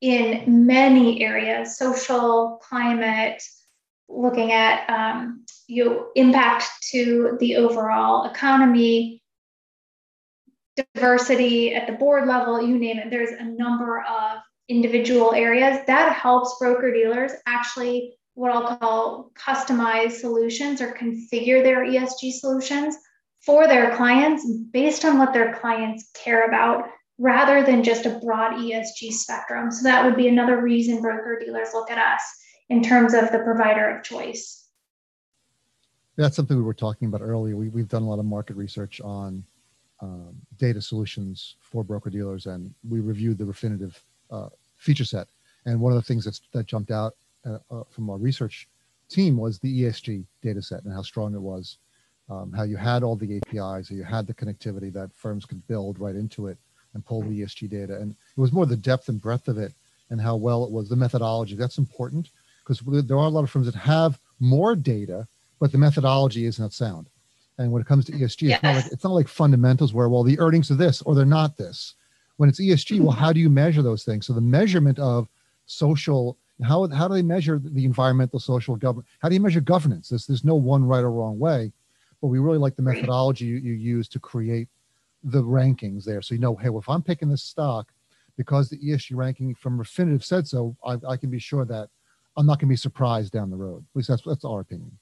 in 0.00 0.66
many 0.66 1.22
areas 1.22 1.78
social, 1.78 2.60
climate, 2.62 3.42
looking 4.08 4.52
at 4.52 4.88
um, 4.90 5.44
you 5.66 6.10
impact 6.14 6.66
to 6.90 7.36
the 7.40 7.56
overall 7.56 8.30
economy, 8.30 9.22
diversity 10.94 11.74
at 11.74 11.86
the 11.86 11.92
board 11.92 12.26
level, 12.26 12.60
you 12.60 12.78
name 12.78 12.98
it. 12.98 13.10
There's 13.10 13.30
a 13.30 13.44
number 13.44 14.02
of 14.02 14.38
individual 14.68 15.32
areas 15.32 15.78
that 15.86 16.14
helps 16.14 16.56
broker 16.58 16.92
dealers 16.92 17.32
actually 17.46 18.14
what 18.34 18.52
I'll 18.52 18.76
call 18.76 19.32
customize 19.34 20.12
solutions 20.12 20.80
or 20.80 20.92
configure 20.92 21.62
their 21.62 21.84
ESG 21.84 22.32
solutions 22.32 22.96
for 23.40 23.66
their 23.66 23.94
clients 23.96 24.48
based 24.72 25.04
on 25.04 25.18
what 25.18 25.32
their 25.32 25.54
clients 25.54 26.10
care 26.14 26.46
about 26.46 26.86
rather 27.18 27.62
than 27.62 27.84
just 27.84 28.06
a 28.06 28.18
broad 28.18 28.54
ESG 28.54 29.12
spectrum. 29.12 29.70
So 29.70 29.84
that 29.84 30.04
would 30.04 30.16
be 30.16 30.28
another 30.28 30.60
reason 30.60 31.00
broker 31.00 31.38
dealers 31.38 31.68
look 31.72 31.90
at 31.90 31.98
us 31.98 32.22
in 32.70 32.82
terms 32.82 33.14
of 33.14 33.30
the 33.30 33.38
provider 33.40 33.96
of 33.96 34.02
choice. 34.02 34.68
That's 36.16 36.36
something 36.36 36.56
we 36.56 36.62
were 36.62 36.74
talking 36.74 37.08
about 37.08 37.22
earlier. 37.22 37.56
We, 37.56 37.68
we've 37.68 37.88
done 37.88 38.02
a 38.02 38.08
lot 38.08 38.18
of 38.18 38.24
market 38.24 38.56
research 38.56 39.00
on 39.00 39.44
um, 40.00 40.34
data 40.58 40.80
solutions 40.80 41.56
for 41.60 41.84
broker 41.84 42.10
dealers, 42.10 42.46
and 42.46 42.72
we 42.88 43.00
reviewed 43.00 43.38
the 43.38 43.44
Refinitiv 43.44 43.98
uh, 44.30 44.48
feature 44.76 45.04
set. 45.04 45.28
And 45.66 45.80
one 45.80 45.92
of 45.92 45.96
the 45.96 46.02
things 46.02 46.24
that's, 46.24 46.40
that 46.52 46.66
jumped 46.66 46.90
out 46.90 47.14
Uh, 47.46 47.58
uh, 47.70 47.84
from 47.90 48.08
our 48.08 48.16
research 48.16 48.68
team 49.08 49.36
was 49.36 49.58
the 49.58 49.82
ESG 49.82 50.24
data 50.42 50.62
set 50.62 50.82
and 50.84 50.92
how 50.92 51.02
strong 51.02 51.34
it 51.34 51.40
was, 51.40 51.78
um, 52.30 52.52
how 52.52 52.62
you 52.62 52.76
had 52.76 53.02
all 53.02 53.16
the 53.16 53.36
APIs, 53.36 53.88
how 53.88 53.94
you 53.94 54.02
had 54.02 54.26
the 54.26 54.34
connectivity 54.34 54.92
that 54.92 55.12
firms 55.12 55.44
could 55.44 55.66
build 55.66 55.98
right 55.98 56.16
into 56.16 56.46
it 56.46 56.56
and 56.94 57.04
pull 57.04 57.22
the 57.22 57.42
ESG 57.42 57.68
data. 57.68 57.96
And 57.96 58.12
it 58.12 58.40
was 58.40 58.52
more 58.52 58.66
the 58.66 58.76
depth 58.76 59.08
and 59.08 59.20
breadth 59.20 59.48
of 59.48 59.58
it 59.58 59.74
and 60.10 60.20
how 60.20 60.36
well 60.36 60.64
it 60.64 60.70
was, 60.70 60.88
the 60.88 60.96
methodology. 60.96 61.54
That's 61.54 61.78
important 61.78 62.30
because 62.66 62.80
there 63.06 63.18
are 63.18 63.26
a 63.26 63.28
lot 63.28 63.44
of 63.44 63.50
firms 63.50 63.66
that 63.66 63.74
have 63.74 64.18
more 64.40 64.74
data, 64.74 65.26
but 65.60 65.70
the 65.70 65.78
methodology 65.78 66.46
is 66.46 66.58
not 66.58 66.72
sound. 66.72 67.08
And 67.58 67.70
when 67.70 67.82
it 67.82 67.86
comes 67.86 68.04
to 68.06 68.12
ESG, 68.12 68.52
it's, 68.52 68.62
not 68.62 68.74
like, 68.74 68.86
it's 68.92 69.04
not 69.04 69.12
like 69.12 69.28
fundamentals 69.28 69.92
where, 69.92 70.08
well, 70.08 70.22
the 70.22 70.38
earnings 70.38 70.70
are 70.70 70.76
this 70.76 71.02
or 71.02 71.14
they're 71.14 71.24
not 71.24 71.56
this. 71.56 71.94
When 72.36 72.48
it's 72.48 72.60
ESG, 72.60 73.00
well, 73.00 73.12
mm-hmm. 73.12 73.20
how 73.20 73.32
do 73.32 73.40
you 73.40 73.48
measure 73.48 73.82
those 73.82 74.02
things? 74.02 74.26
So 74.26 74.32
the 74.32 74.40
measurement 74.40 74.98
of 74.98 75.28
social, 75.66 76.36
how, 76.62 76.86
how 76.88 77.08
do 77.08 77.14
they 77.14 77.22
measure 77.22 77.60
the 77.62 77.84
environmental, 77.84 78.38
social, 78.38 78.76
government? 78.76 79.08
How 79.20 79.28
do 79.28 79.34
you 79.34 79.40
measure 79.40 79.60
governance? 79.60 80.08
There's, 80.08 80.26
there's 80.26 80.44
no 80.44 80.54
one 80.54 80.84
right 80.84 81.02
or 81.02 81.10
wrong 81.10 81.38
way, 81.38 81.72
but 82.20 82.28
we 82.28 82.38
really 82.38 82.58
like 82.58 82.76
the 82.76 82.82
methodology 82.82 83.46
you, 83.46 83.56
you 83.56 83.72
use 83.72 84.08
to 84.10 84.20
create 84.20 84.68
the 85.24 85.42
rankings 85.42 86.04
there. 86.04 86.22
So 86.22 86.34
you 86.34 86.40
know, 86.40 86.54
hey, 86.54 86.68
well, 86.68 86.80
if 86.80 86.88
I'm 86.88 87.02
picking 87.02 87.28
this 87.28 87.42
stock 87.42 87.90
because 88.36 88.68
the 88.68 88.78
ESG 88.78 89.14
ranking 89.14 89.54
from 89.54 89.78
Refinitiv 89.78 90.22
said 90.22 90.46
so, 90.46 90.76
I, 90.84 90.96
I 91.08 91.16
can 91.16 91.30
be 91.30 91.38
sure 91.38 91.64
that 91.64 91.88
I'm 92.36 92.46
not 92.46 92.58
going 92.58 92.68
to 92.68 92.72
be 92.72 92.76
surprised 92.76 93.32
down 93.32 93.50
the 93.50 93.56
road. 93.56 93.84
At 93.92 93.96
least 93.96 94.08
that's 94.08 94.22
that's 94.22 94.44
our 94.44 94.60
opinion. 94.60 94.98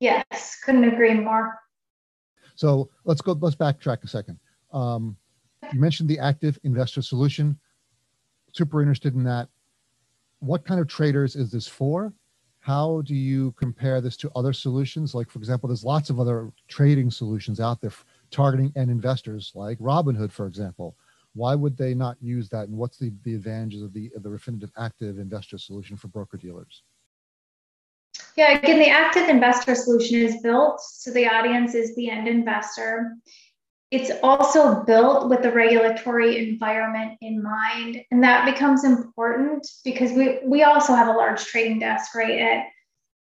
Yes, 0.00 0.58
couldn't 0.64 0.84
agree 0.84 1.14
more. 1.14 1.58
So 2.54 2.90
let's 3.04 3.20
go. 3.20 3.32
Let's 3.32 3.56
backtrack 3.56 4.04
a 4.04 4.08
second. 4.08 4.38
Um, 4.72 5.16
you 5.72 5.80
mentioned 5.80 6.08
the 6.08 6.18
active 6.18 6.58
investor 6.64 7.02
solution. 7.02 7.58
Super 8.52 8.82
interested 8.82 9.14
in 9.14 9.24
that. 9.24 9.48
What 10.42 10.64
kind 10.64 10.80
of 10.80 10.88
traders 10.88 11.36
is 11.36 11.52
this 11.52 11.68
for? 11.68 12.12
How 12.58 13.02
do 13.02 13.14
you 13.14 13.52
compare 13.52 14.00
this 14.00 14.16
to 14.18 14.30
other 14.34 14.52
solutions? 14.52 15.14
Like, 15.14 15.30
for 15.30 15.38
example, 15.38 15.68
there's 15.68 15.84
lots 15.84 16.10
of 16.10 16.18
other 16.18 16.50
trading 16.66 17.12
solutions 17.12 17.60
out 17.60 17.80
there 17.80 17.92
targeting 18.32 18.72
end 18.74 18.90
investors 18.90 19.52
like 19.54 19.78
Robinhood, 19.78 20.32
for 20.32 20.48
example. 20.48 20.96
Why 21.34 21.54
would 21.54 21.76
they 21.76 21.94
not 21.94 22.16
use 22.20 22.48
that? 22.48 22.68
And 22.68 22.76
what's 22.76 22.98
the, 22.98 23.12
the 23.22 23.36
advantages 23.36 23.82
of 23.82 23.92
the, 23.92 24.10
of 24.16 24.24
the 24.24 24.30
Refinitiv 24.30 24.70
active 24.76 25.20
investor 25.20 25.58
solution 25.58 25.96
for 25.96 26.08
broker 26.08 26.36
dealers? 26.36 26.82
Yeah, 28.36 28.58
again, 28.58 28.80
the 28.80 28.90
active 28.90 29.28
investor 29.28 29.76
solution 29.76 30.18
is 30.18 30.42
built 30.42 30.80
so 30.80 31.12
the 31.12 31.28
audience 31.28 31.76
is 31.76 31.94
the 31.94 32.10
end 32.10 32.26
investor. 32.26 33.16
It's 33.92 34.10
also 34.22 34.82
built 34.84 35.28
with 35.28 35.42
the 35.42 35.52
regulatory 35.52 36.48
environment 36.48 37.18
in 37.20 37.42
mind. 37.42 38.02
And 38.10 38.24
that 38.24 38.46
becomes 38.46 38.84
important 38.84 39.66
because 39.84 40.12
we, 40.12 40.38
we 40.46 40.62
also 40.62 40.94
have 40.94 41.08
a 41.08 41.18
large 41.18 41.44
trading 41.44 41.78
desk, 41.78 42.14
right, 42.14 42.40
at 42.40 42.64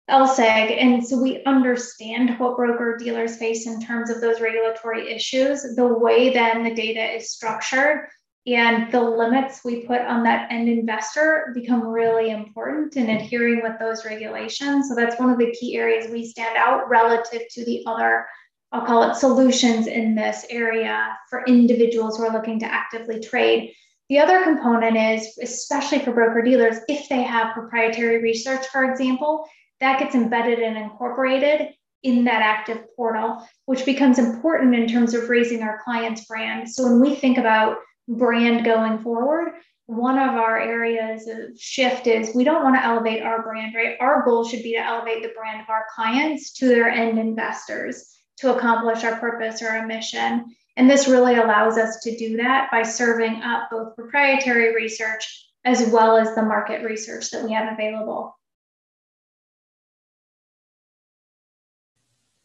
LSEG. 0.09 0.81
And 0.81 1.05
so 1.05 1.21
we 1.21 1.43
understand 1.45 2.39
what 2.39 2.57
broker 2.57 2.97
dealers 2.97 3.37
face 3.37 3.67
in 3.67 3.79
terms 3.79 4.09
of 4.09 4.21
those 4.21 4.41
regulatory 4.41 5.13
issues, 5.13 5.61
the 5.75 5.85
way 5.85 6.33
then 6.33 6.63
the 6.63 6.73
data 6.73 7.15
is 7.15 7.29
structured 7.29 8.07
and 8.47 8.91
the 8.91 9.01
limits 9.01 9.61
we 9.63 9.85
put 9.85 10.01
on 10.01 10.23
that 10.23 10.51
end 10.51 10.69
investor 10.69 11.51
become 11.55 11.87
really 11.87 12.29
important 12.29 12.95
in 12.95 13.09
adhering 13.09 13.61
with 13.63 13.79
those 13.79 14.05
regulations. 14.05 14.87
So 14.87 14.95
that's 14.95 15.19
one 15.19 15.31
of 15.31 15.39
the 15.39 15.51
key 15.59 15.75
areas 15.77 16.11
we 16.11 16.27
stand 16.27 16.55
out 16.55 16.87
relative 16.87 17.41
to 17.49 17.65
the 17.65 17.83
other, 17.87 18.27
I'll 18.75 18.85
call 18.85 19.09
it 19.09 19.15
solutions 19.15 19.87
in 19.87 20.15
this 20.15 20.45
area 20.49 21.17
for 21.29 21.45
individuals 21.45 22.17
who 22.17 22.25
are 22.25 22.33
looking 22.33 22.59
to 22.59 22.65
actively 22.65 23.21
trade. 23.21 23.73
The 24.09 24.19
other 24.19 24.43
component 24.43 24.97
is, 24.97 25.29
especially 25.41 25.99
for 25.99 26.11
broker 26.11 26.41
dealers, 26.41 26.79
if 26.89 27.07
they 27.07 27.23
have 27.23 27.53
proprietary 27.53 28.21
research, 28.21 28.67
for 28.67 28.91
example, 28.91 29.47
that 29.79 29.99
gets 29.99 30.13
embedded 30.13 30.59
and 30.59 30.75
incorporated 30.75 31.69
in 32.03 32.25
that 32.25 32.41
active 32.41 32.83
portal, 32.97 33.47
which 33.65 33.85
becomes 33.85 34.19
important 34.19 34.75
in 34.75 34.89
terms 34.89 35.13
of 35.13 35.29
raising 35.29 35.63
our 35.63 35.79
client's 35.85 36.25
brand. 36.25 36.69
So 36.69 36.83
when 36.83 36.99
we 36.99 37.15
think 37.15 37.37
about 37.37 37.77
brand 38.09 38.65
going 38.65 38.99
forward, 38.99 39.53
one 39.85 40.19
of 40.19 40.35
our 40.35 40.59
areas 40.59 41.27
of 41.27 41.57
shift 41.57 42.07
is 42.07 42.35
we 42.35 42.43
don't 42.43 42.63
want 42.63 42.75
to 42.75 42.83
elevate 42.83 43.23
our 43.23 43.41
brand, 43.41 43.73
right? 43.73 43.95
Our 44.01 44.25
goal 44.25 44.43
should 44.43 44.63
be 44.63 44.73
to 44.73 44.85
elevate 44.85 45.23
the 45.23 45.31
brand 45.33 45.61
of 45.61 45.69
our 45.69 45.85
clients 45.95 46.51
to 46.55 46.67
their 46.67 46.89
end 46.89 47.17
investors 47.17 48.11
to 48.37 48.55
accomplish 48.55 49.03
our 49.03 49.17
purpose 49.17 49.61
or 49.61 49.69
our 49.69 49.85
mission. 49.85 50.55
And 50.77 50.89
this 50.89 51.07
really 51.07 51.35
allows 51.35 51.77
us 51.77 52.01
to 52.01 52.15
do 52.17 52.37
that 52.37 52.69
by 52.71 52.83
serving 52.83 53.41
up 53.41 53.69
both 53.71 53.95
proprietary 53.95 54.75
research 54.75 55.49
as 55.63 55.89
well 55.89 56.17
as 56.17 56.35
the 56.35 56.43
market 56.43 56.83
research 56.83 57.31
that 57.31 57.43
we 57.43 57.53
have 57.53 57.73
available. 57.73 58.37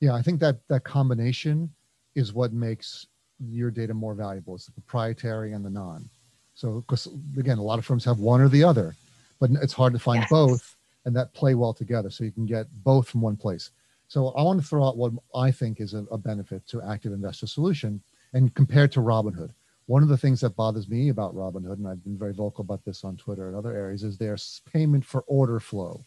Yeah, 0.01 0.15
I 0.15 0.23
think 0.23 0.41
that 0.41 0.61
that 0.69 0.85
combination 0.85 1.71
is 2.15 2.33
what 2.33 2.53
makes 2.53 3.07
your 3.39 3.71
data 3.71 3.93
more 3.93 4.15
valuable. 4.15 4.55
It's 4.55 4.67
the 4.67 4.73
proprietary 4.73 5.53
and 5.53 5.65
the 5.65 5.71
non. 5.71 6.09
So, 6.55 6.81
because 6.81 7.09
again, 7.39 7.59
a 7.59 7.63
lot 7.63 7.79
of 7.79 7.85
firms 7.85 8.05
have 8.05 8.19
one 8.19 8.41
or 8.41 8.49
the 8.49 8.65
other, 8.65 8.95
but 9.39 9.51
it's 9.63 9.73
hard 9.73 9.93
to 9.93 9.99
find 9.99 10.23
yes. 10.23 10.31
both 10.31 10.77
and 11.05 11.15
that 11.17 11.33
play 11.35 11.55
well 11.55 11.75
together. 11.75 12.11
So 12.11 12.25
you 12.25 12.33
can 12.33 12.47
get 12.47 12.67
both 12.85 13.09
from 13.09 13.21
one 13.21 13.37
place. 13.37 13.71
So 14.11 14.31
I 14.31 14.43
want 14.43 14.61
to 14.61 14.67
throw 14.67 14.85
out 14.85 14.97
what 14.97 15.13
I 15.37 15.53
think 15.53 15.81
is 15.81 15.95
a, 15.95 15.99
a 16.11 16.19
benefit 16.19 16.67
to 16.67 16.83
Active 16.83 17.13
Investor 17.13 17.47
Solution 17.47 18.03
and 18.33 18.53
compared 18.57 18.91
to 18.93 19.01
Robinhood. 19.01 19.51
One 19.87 20.03
of 20.03 20.09
the 20.09 20.17
things 20.17 20.41
that 20.41 20.57
bothers 20.57 20.89
me 20.89 21.11
about 21.11 21.37
Robinhood, 21.37 21.75
and 21.75 21.87
I've 21.87 22.03
been 22.03 22.19
very 22.19 22.35
vocal 22.35 22.63
about 22.63 22.85
this 22.85 23.05
on 23.05 23.17
Twitter 23.17 23.47
and 23.47 23.57
other 23.57 23.73
areas, 23.73 24.03
is 24.03 24.19
their 24.19 24.37
payment 24.73 25.05
for 25.05 25.21
order 25.29 25.61
flow. 25.61 26.05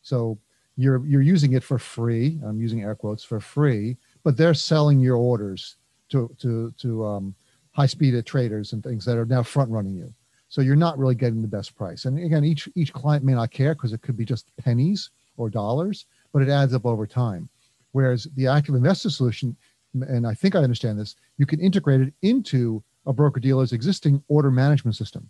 So 0.00 0.38
you're 0.78 1.04
you're 1.04 1.20
using 1.20 1.52
it 1.52 1.62
for 1.62 1.78
free. 1.78 2.40
I'm 2.42 2.58
using 2.58 2.84
air 2.84 2.94
quotes 2.94 3.22
for 3.22 3.38
free, 3.38 3.98
but 4.24 4.38
they're 4.38 4.54
selling 4.54 4.98
your 4.98 5.16
orders 5.16 5.76
to 6.08 6.34
to 6.38 6.72
to 6.78 7.04
um, 7.04 7.34
high 7.72 7.84
speed 7.84 8.14
traders 8.24 8.72
and 8.72 8.82
things 8.82 9.04
that 9.04 9.18
are 9.18 9.26
now 9.26 9.42
front 9.42 9.70
running 9.70 9.94
you. 9.94 10.10
So 10.48 10.62
you're 10.62 10.74
not 10.74 10.98
really 10.98 11.14
getting 11.14 11.42
the 11.42 11.48
best 11.48 11.76
price. 11.76 12.06
And 12.06 12.18
again, 12.18 12.44
each 12.44 12.66
each 12.74 12.94
client 12.94 13.26
may 13.26 13.34
not 13.34 13.50
care 13.50 13.74
because 13.74 13.92
it 13.92 14.00
could 14.00 14.16
be 14.16 14.24
just 14.24 14.56
pennies 14.56 15.10
or 15.36 15.50
dollars, 15.50 16.06
but 16.32 16.42
it 16.42 16.48
adds 16.48 16.74
up 16.74 16.86
over 16.86 17.06
time. 17.06 17.48
Whereas 17.92 18.26
the 18.36 18.46
active 18.46 18.74
investor 18.74 19.10
solution, 19.10 19.56
and 19.94 20.26
I 20.26 20.34
think 20.34 20.54
I 20.54 20.60
understand 20.60 20.98
this, 20.98 21.16
you 21.36 21.46
can 21.46 21.60
integrate 21.60 22.00
it 22.00 22.12
into 22.22 22.82
a 23.06 23.12
broker 23.12 23.40
dealer's 23.40 23.72
existing 23.72 24.22
order 24.28 24.50
management 24.50 24.96
system. 24.96 25.28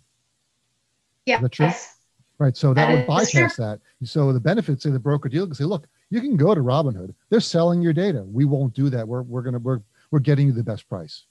Yeah. 1.25 1.37
Is 1.37 1.41
that 1.41 1.51
true? 1.51 1.65
Yes. 1.67 1.97
Right. 2.39 2.57
So 2.57 2.73
that, 2.73 2.87
that 2.87 2.93
would 2.95 3.07
bypass 3.07 3.55
that. 3.57 3.79
So 4.03 4.33
the 4.33 4.39
benefits 4.39 4.85
of 4.85 4.93
the 4.93 4.99
broker 4.99 5.29
dealer 5.29 5.47
can 5.47 5.55
say, 5.55 5.63
look, 5.65 5.87
you 6.09 6.19
can 6.19 6.35
go 6.35 6.53
to 6.53 6.61
Robinhood. 6.61 7.13
They're 7.29 7.39
selling 7.39 7.81
your 7.81 7.93
data. 7.93 8.23
We 8.23 8.45
won't 8.45 8.73
do 8.73 8.89
that. 8.89 9.07
We're 9.07 9.21
we're 9.21 9.41
gonna 9.41 9.59
we're 9.59 9.81
we're 10.11 10.19
getting 10.19 10.47
you 10.47 10.53
the 10.53 10.63
best 10.63 10.87
price. 10.89 11.25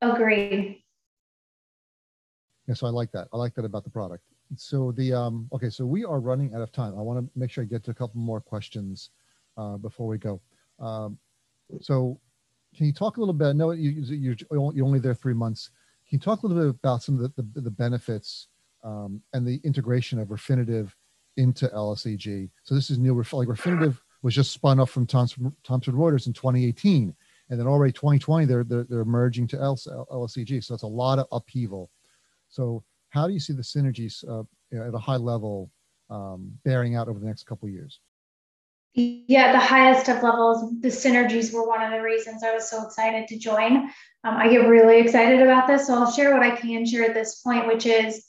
Agreed. 0.00 0.82
Yeah, 2.66 2.74
so 2.74 2.86
I 2.86 2.90
like 2.90 3.12
that. 3.12 3.28
I 3.32 3.36
like 3.36 3.54
that 3.54 3.64
about 3.64 3.84
the 3.84 3.90
product. 3.90 4.24
So 4.56 4.92
the 4.92 5.12
um 5.12 5.48
okay, 5.52 5.70
so 5.70 5.86
we 5.86 6.04
are 6.04 6.20
running 6.20 6.54
out 6.54 6.62
of 6.62 6.72
time. 6.72 6.98
I 6.98 7.02
want 7.02 7.24
to 7.24 7.38
make 7.38 7.50
sure 7.50 7.64
I 7.64 7.66
get 7.66 7.84
to 7.84 7.90
a 7.90 7.94
couple 7.94 8.20
more 8.20 8.40
questions 8.40 9.10
uh, 9.56 9.76
before 9.76 10.06
we 10.06 10.18
go. 10.18 10.40
Um, 10.78 11.18
so 11.80 12.18
can 12.76 12.86
you 12.86 12.92
talk 12.92 13.16
a 13.16 13.20
little 13.20 13.34
bit? 13.34 13.54
Know 13.54 13.72
you, 13.72 13.90
you're, 13.90 14.36
you're 14.50 14.86
only 14.86 14.98
there 14.98 15.14
three 15.14 15.34
months. 15.34 15.70
Can 16.08 16.16
you 16.16 16.20
talk 16.20 16.42
a 16.42 16.46
little 16.46 16.62
bit 16.64 16.78
about 16.82 17.02
some 17.02 17.18
of 17.18 17.34
the, 17.36 17.42
the, 17.42 17.60
the 17.60 17.70
benefits 17.70 18.48
um, 18.82 19.22
and 19.32 19.46
the 19.46 19.60
integration 19.64 20.18
of 20.18 20.28
Refinitiv 20.28 20.92
into 21.36 21.68
LSEG? 21.68 22.50
So 22.62 22.74
this 22.74 22.90
is 22.90 22.98
new. 22.98 23.14
Like 23.14 23.48
Refinitiv 23.48 23.98
was 24.22 24.34
just 24.34 24.52
spun 24.52 24.80
off 24.80 24.90
from 24.90 25.06
Thomson, 25.06 25.52
Reuters 25.64 26.26
in 26.26 26.32
2018 26.32 27.14
and 27.50 27.60
then 27.60 27.66
already 27.66 27.92
2020 27.92 28.46
they're 28.46 28.64
they're, 28.64 28.84
they're 28.84 29.04
merging 29.04 29.46
to 29.48 29.56
LSEG. 29.56 30.64
So 30.64 30.74
it's 30.74 30.84
a 30.84 30.86
lot 30.86 31.18
of 31.18 31.26
upheaval. 31.32 31.90
So 32.48 32.82
how 33.12 33.26
do 33.26 33.34
you 33.34 33.40
see 33.40 33.52
the 33.52 33.62
synergies 33.62 34.24
uh, 34.26 34.42
at 34.74 34.94
a 34.94 34.98
high 34.98 35.16
level 35.16 35.70
um, 36.08 36.50
bearing 36.64 36.96
out 36.96 37.08
over 37.08 37.18
the 37.18 37.26
next 37.26 37.44
couple 37.44 37.68
of 37.68 37.74
years? 37.74 38.00
Yeah, 38.94 39.52
the 39.52 39.58
highest 39.58 40.08
of 40.08 40.22
levels, 40.22 40.80
the 40.80 40.88
synergies 40.88 41.52
were 41.52 41.66
one 41.66 41.82
of 41.82 41.92
the 41.92 42.02
reasons 42.02 42.42
I 42.42 42.54
was 42.54 42.68
so 42.68 42.84
excited 42.84 43.28
to 43.28 43.38
join. 43.38 43.76
Um, 44.24 44.36
I 44.36 44.48
get 44.48 44.66
really 44.66 44.98
excited 44.98 45.40
about 45.40 45.66
this, 45.66 45.86
so 45.86 45.94
I'll 45.94 46.10
share 46.10 46.32
what 46.32 46.42
I 46.42 46.56
can 46.56 46.84
share 46.86 47.04
at 47.04 47.14
this 47.14 47.40
point, 47.40 47.66
which 47.66 47.86
is 47.86 48.26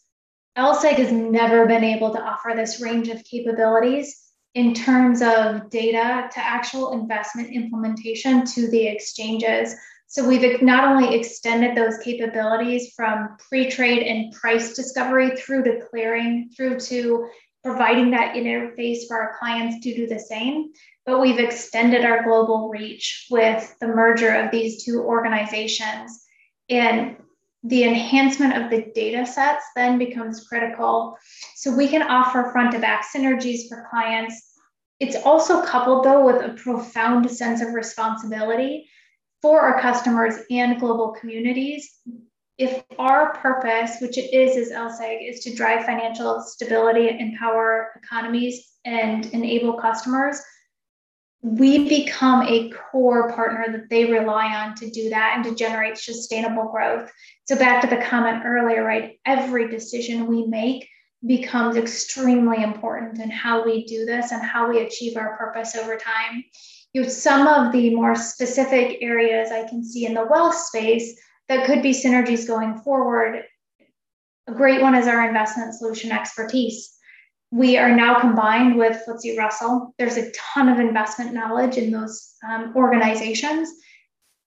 LSEG 0.58 0.96
has 0.96 1.12
never 1.12 1.65
been 1.65 1.84
able 1.84 2.13
to 2.13 2.22
offer 2.22 2.54
this 2.56 2.82
range 2.82 3.08
of 3.10 3.24
capabilities 3.24 4.22
in 4.54 4.74
terms 4.74 5.22
of 5.22 5.69
data 5.69 6.30
to 6.32 6.39
actual 6.39 6.93
investment 6.93 7.52
implementation 7.54 8.46
to 8.46 8.69
the 8.69 8.88
exchanges. 8.88 9.76
So 10.13 10.28
we've 10.28 10.62
not 10.62 10.84
only 10.84 11.15
extended 11.15 11.76
those 11.76 11.97
capabilities 11.97 12.93
from 12.95 13.36
pre-trade 13.49 14.04
and 14.04 14.32
price 14.32 14.76
discovery 14.76 15.36
through 15.36 15.63
to 15.63 15.80
clearing, 15.89 16.52
through 16.56 16.82
to 16.82 17.30
providing 17.63 18.12
that 18.12 18.36
interface 18.36 19.08
for 19.08 19.19
our 19.19 19.36
clients 19.39 19.84
to 19.84 19.95
do 19.95 20.06
the 20.06 20.19
same, 20.19 20.71
but 21.08 21.19
we've 21.19 21.39
extended 21.39 22.06
our 22.06 22.21
global 22.21 22.69
reach 22.69 23.26
with 23.32 23.76
the 23.82 23.88
merger 23.88 24.30
of 24.36 24.52
these 24.52 24.84
two 24.84 25.02
organizations. 25.02 26.23
And 26.69 27.15
the 27.63 27.84
enhancement 27.84 28.56
of 28.56 28.69
the 28.69 28.91
data 28.93 29.26
sets 29.26 29.65
then 29.76 29.97
becomes 29.97 30.47
critical. 30.47 31.17
So 31.56 31.76
we 31.76 31.88
can 31.88 32.04
offer 32.04 32.52
front 32.52 32.73
to 32.73 32.80
back 32.80 33.04
synergies 33.04 33.67
for 33.67 33.88
clients. 33.89 34.60
It's 34.99 35.15
also 35.26 35.63
coupled 35.63 36.06
though 36.06 36.23
with 36.23 36.45
a 36.45 36.54
profound 36.54 37.32
sense 37.32 37.63
of 37.63 37.73
responsibility 37.73 38.88
for 39.44 39.60
our 39.60 39.80
customers 39.82 40.36
and 40.50 40.80
global 40.80 41.12
communities. 41.12 42.00
If 42.58 42.82
our 42.98 43.36
purpose, 43.36 43.98
which 44.00 44.18
it 44.18 44.34
is 44.34 44.56
as 44.56 44.76
LSEG, 44.76 45.30
is 45.30 45.42
to 45.42 45.54
drive 45.54 45.86
financial 45.86 46.42
stability, 46.42 47.10
empower 47.20 47.92
economies, 48.02 48.70
and 48.86 49.26
enable 49.28 49.74
customers, 49.74 50.42
we 51.42 51.90
become 51.90 52.44
a 52.44 52.72
core 52.72 53.34
partner 53.34 53.66
that 53.70 53.90
they 53.90 54.06
rely 54.06 54.46
on 54.56 54.76
to 54.76 54.90
do 54.90 55.10
that 55.10 55.34
and 55.36 55.44
to 55.44 55.56
generate 55.56 55.98
sustainable 55.98 56.72
growth. 56.72 57.12
So, 57.44 57.58
back 57.58 57.82
to 57.82 57.94
the 57.94 58.02
comment 58.02 58.44
earlier, 58.46 58.82
right? 58.86 59.20
Every 59.26 59.70
decision 59.70 60.28
we 60.28 60.46
make 60.46 60.88
becomes 61.26 61.76
extremely 61.76 62.64
important 62.64 63.20
in 63.20 63.30
how 63.30 63.66
we 63.66 63.86
do 63.86 64.06
this 64.06 64.32
and 64.32 64.42
how 64.42 64.70
we 64.70 64.86
achieve 64.86 65.18
our 65.18 65.36
purpose 65.38 65.76
over 65.76 65.98
time. 65.98 66.46
You 66.94 67.04
know, 67.04 67.10
some 67.10 67.48
of 67.48 67.72
the 67.72 67.96
more 67.96 68.16
specific 68.16 69.00
areas 69.02 69.52
I 69.52 69.68
can 69.68 69.84
see 69.84 70.06
in 70.06 70.14
the 70.14 70.26
wealth 70.26 70.56
space 70.56 71.20
that 71.50 71.66
could 71.66 71.82
be 71.82 71.92
synergies 71.92 72.48
going 72.48 72.80
forward. 72.80 73.44
A 74.48 74.54
great 74.54 74.82
one 74.82 74.96
is 74.96 75.08
our 75.08 75.28
investment 75.28 75.74
solution 75.74 76.12
expertise 76.12 76.94
we 77.54 77.78
are 77.78 77.96
now 77.96 78.20
combined 78.20 78.78
with 78.78 79.04
FTSE 79.08 79.38
Russell. 79.38 79.94
There's 80.00 80.18
a 80.18 80.32
ton 80.32 80.70
of 80.70 80.80
investment 80.80 81.36
knowledge 81.36 81.78
in 81.78 81.92
those 81.92 82.34
um, 82.50 82.74
organizations. 82.76 83.70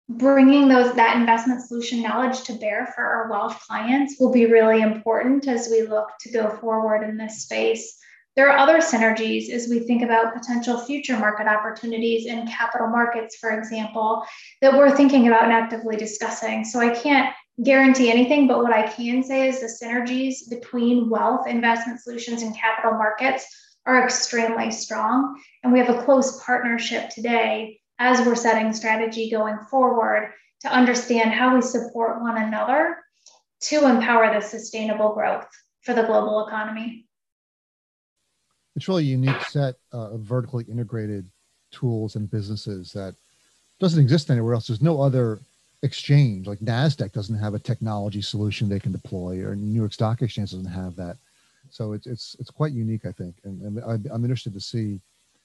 Bringing 0.09 0.67
those 0.67 0.95
that 0.95 1.15
investment 1.15 1.61
solution 1.61 2.01
knowledge 2.01 2.41
to 2.45 2.53
bear 2.53 2.91
for 2.95 3.03
our 3.05 3.29
wealth 3.29 3.59
clients 3.67 4.15
will 4.19 4.31
be 4.31 4.47
really 4.47 4.81
important 4.81 5.47
as 5.47 5.69
we 5.69 5.83
look 5.83 6.09
to 6.21 6.31
go 6.31 6.49
forward 6.57 7.07
in 7.07 7.15
this 7.15 7.43
space. 7.43 7.95
There 8.35 8.51
are 8.51 8.57
other 8.57 8.79
synergies 8.79 9.49
as 9.49 9.69
we 9.69 9.79
think 9.79 10.01
about 10.01 10.33
potential 10.33 10.77
future 10.77 11.17
market 11.17 11.47
opportunities 11.47 12.25
in 12.25 12.45
capital 12.47 12.87
markets, 12.87 13.37
for 13.37 13.57
example, 13.57 14.25
that 14.61 14.73
we're 14.73 14.95
thinking 14.95 15.27
about 15.27 15.45
and 15.45 15.53
actively 15.53 15.95
discussing. 15.95 16.65
So 16.65 16.79
I 16.79 16.89
can't 16.89 17.33
guarantee 17.63 18.11
anything, 18.11 18.47
but 18.47 18.61
what 18.61 18.73
I 18.73 18.87
can 18.87 19.23
say 19.23 19.47
is 19.47 19.61
the 19.61 19.85
synergies 19.85 20.49
between 20.49 21.09
wealth, 21.09 21.47
investment 21.47 22.01
solutions, 22.01 22.41
and 22.41 22.53
capital 22.55 22.91
markets 22.91 23.45
are 23.85 24.03
extremely 24.03 24.69
strong. 24.69 25.41
And 25.63 25.71
we 25.71 25.79
have 25.79 25.89
a 25.89 26.03
close 26.03 26.43
partnership 26.43 27.09
today 27.09 27.79
as 27.99 28.25
we're 28.25 28.35
setting 28.35 28.73
strategy 28.73 29.29
going 29.29 29.59
forward 29.71 30.33
to 30.61 30.67
understand 30.67 31.31
how 31.31 31.55
we 31.55 31.61
support 31.61 32.21
one 32.21 32.37
another 32.37 32.97
to 33.61 33.87
empower 33.87 34.33
the 34.33 34.45
sustainable 34.45 35.13
growth 35.13 35.47
for 35.83 35.93
the 35.93 36.03
global 36.03 36.45
economy. 36.45 37.04
It's 38.75 38.87
really 38.87 39.03
a 39.03 39.07
unique 39.07 39.41
set 39.43 39.75
uh, 39.93 40.11
of 40.11 40.21
vertically 40.21 40.65
integrated 40.65 41.25
tools 41.71 42.15
and 42.15 42.29
businesses 42.29 42.91
that 42.93 43.15
doesn't 43.79 44.01
exist 44.01 44.29
anywhere 44.29 44.53
else. 44.53 44.67
There's 44.67 44.81
no 44.81 45.01
other 45.01 45.39
exchange. 45.81 46.47
Like 46.47 46.59
nasdaq 46.59 47.11
doesn't 47.11 47.37
have 47.37 47.53
a 47.53 47.59
technology 47.59 48.21
solution 48.21 48.67
they 48.67 48.79
can 48.79 48.91
deploy 48.91 49.43
or 49.43 49.55
new 49.55 49.79
york 49.79 49.93
stock 49.93 50.21
exchange 50.21 50.51
doesn't 50.51 50.65
have 50.65 50.95
that. 50.95 51.17
So 51.69 51.93
it's 51.93 52.07
it's 52.07 52.35
it's 52.39 52.49
quite 52.49 52.71
unique 52.73 53.05
i 53.05 53.11
think. 53.11 53.35
And, 53.43 53.61
and 53.61 54.07
i'm 54.11 54.23
interested 54.23 54.53
to 54.53 54.59
see 54.59 54.99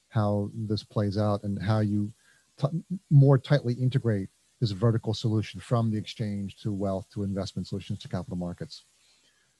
how 0.08 0.50
this 0.54 0.82
plays 0.82 1.18
out 1.18 1.42
and 1.44 1.60
how 1.60 1.80
you 1.80 2.12
t- 2.60 2.82
more 3.10 3.38
tightly 3.38 3.74
integrate 3.74 4.28
this 4.60 4.72
vertical 4.72 5.14
solution 5.14 5.60
from 5.60 5.90
the 5.90 5.96
exchange 5.96 6.56
to 6.62 6.72
wealth 6.72 7.06
to 7.14 7.22
investment 7.22 7.66
solutions 7.66 7.98
to 8.00 8.08
capital 8.08 8.36
markets. 8.36 8.84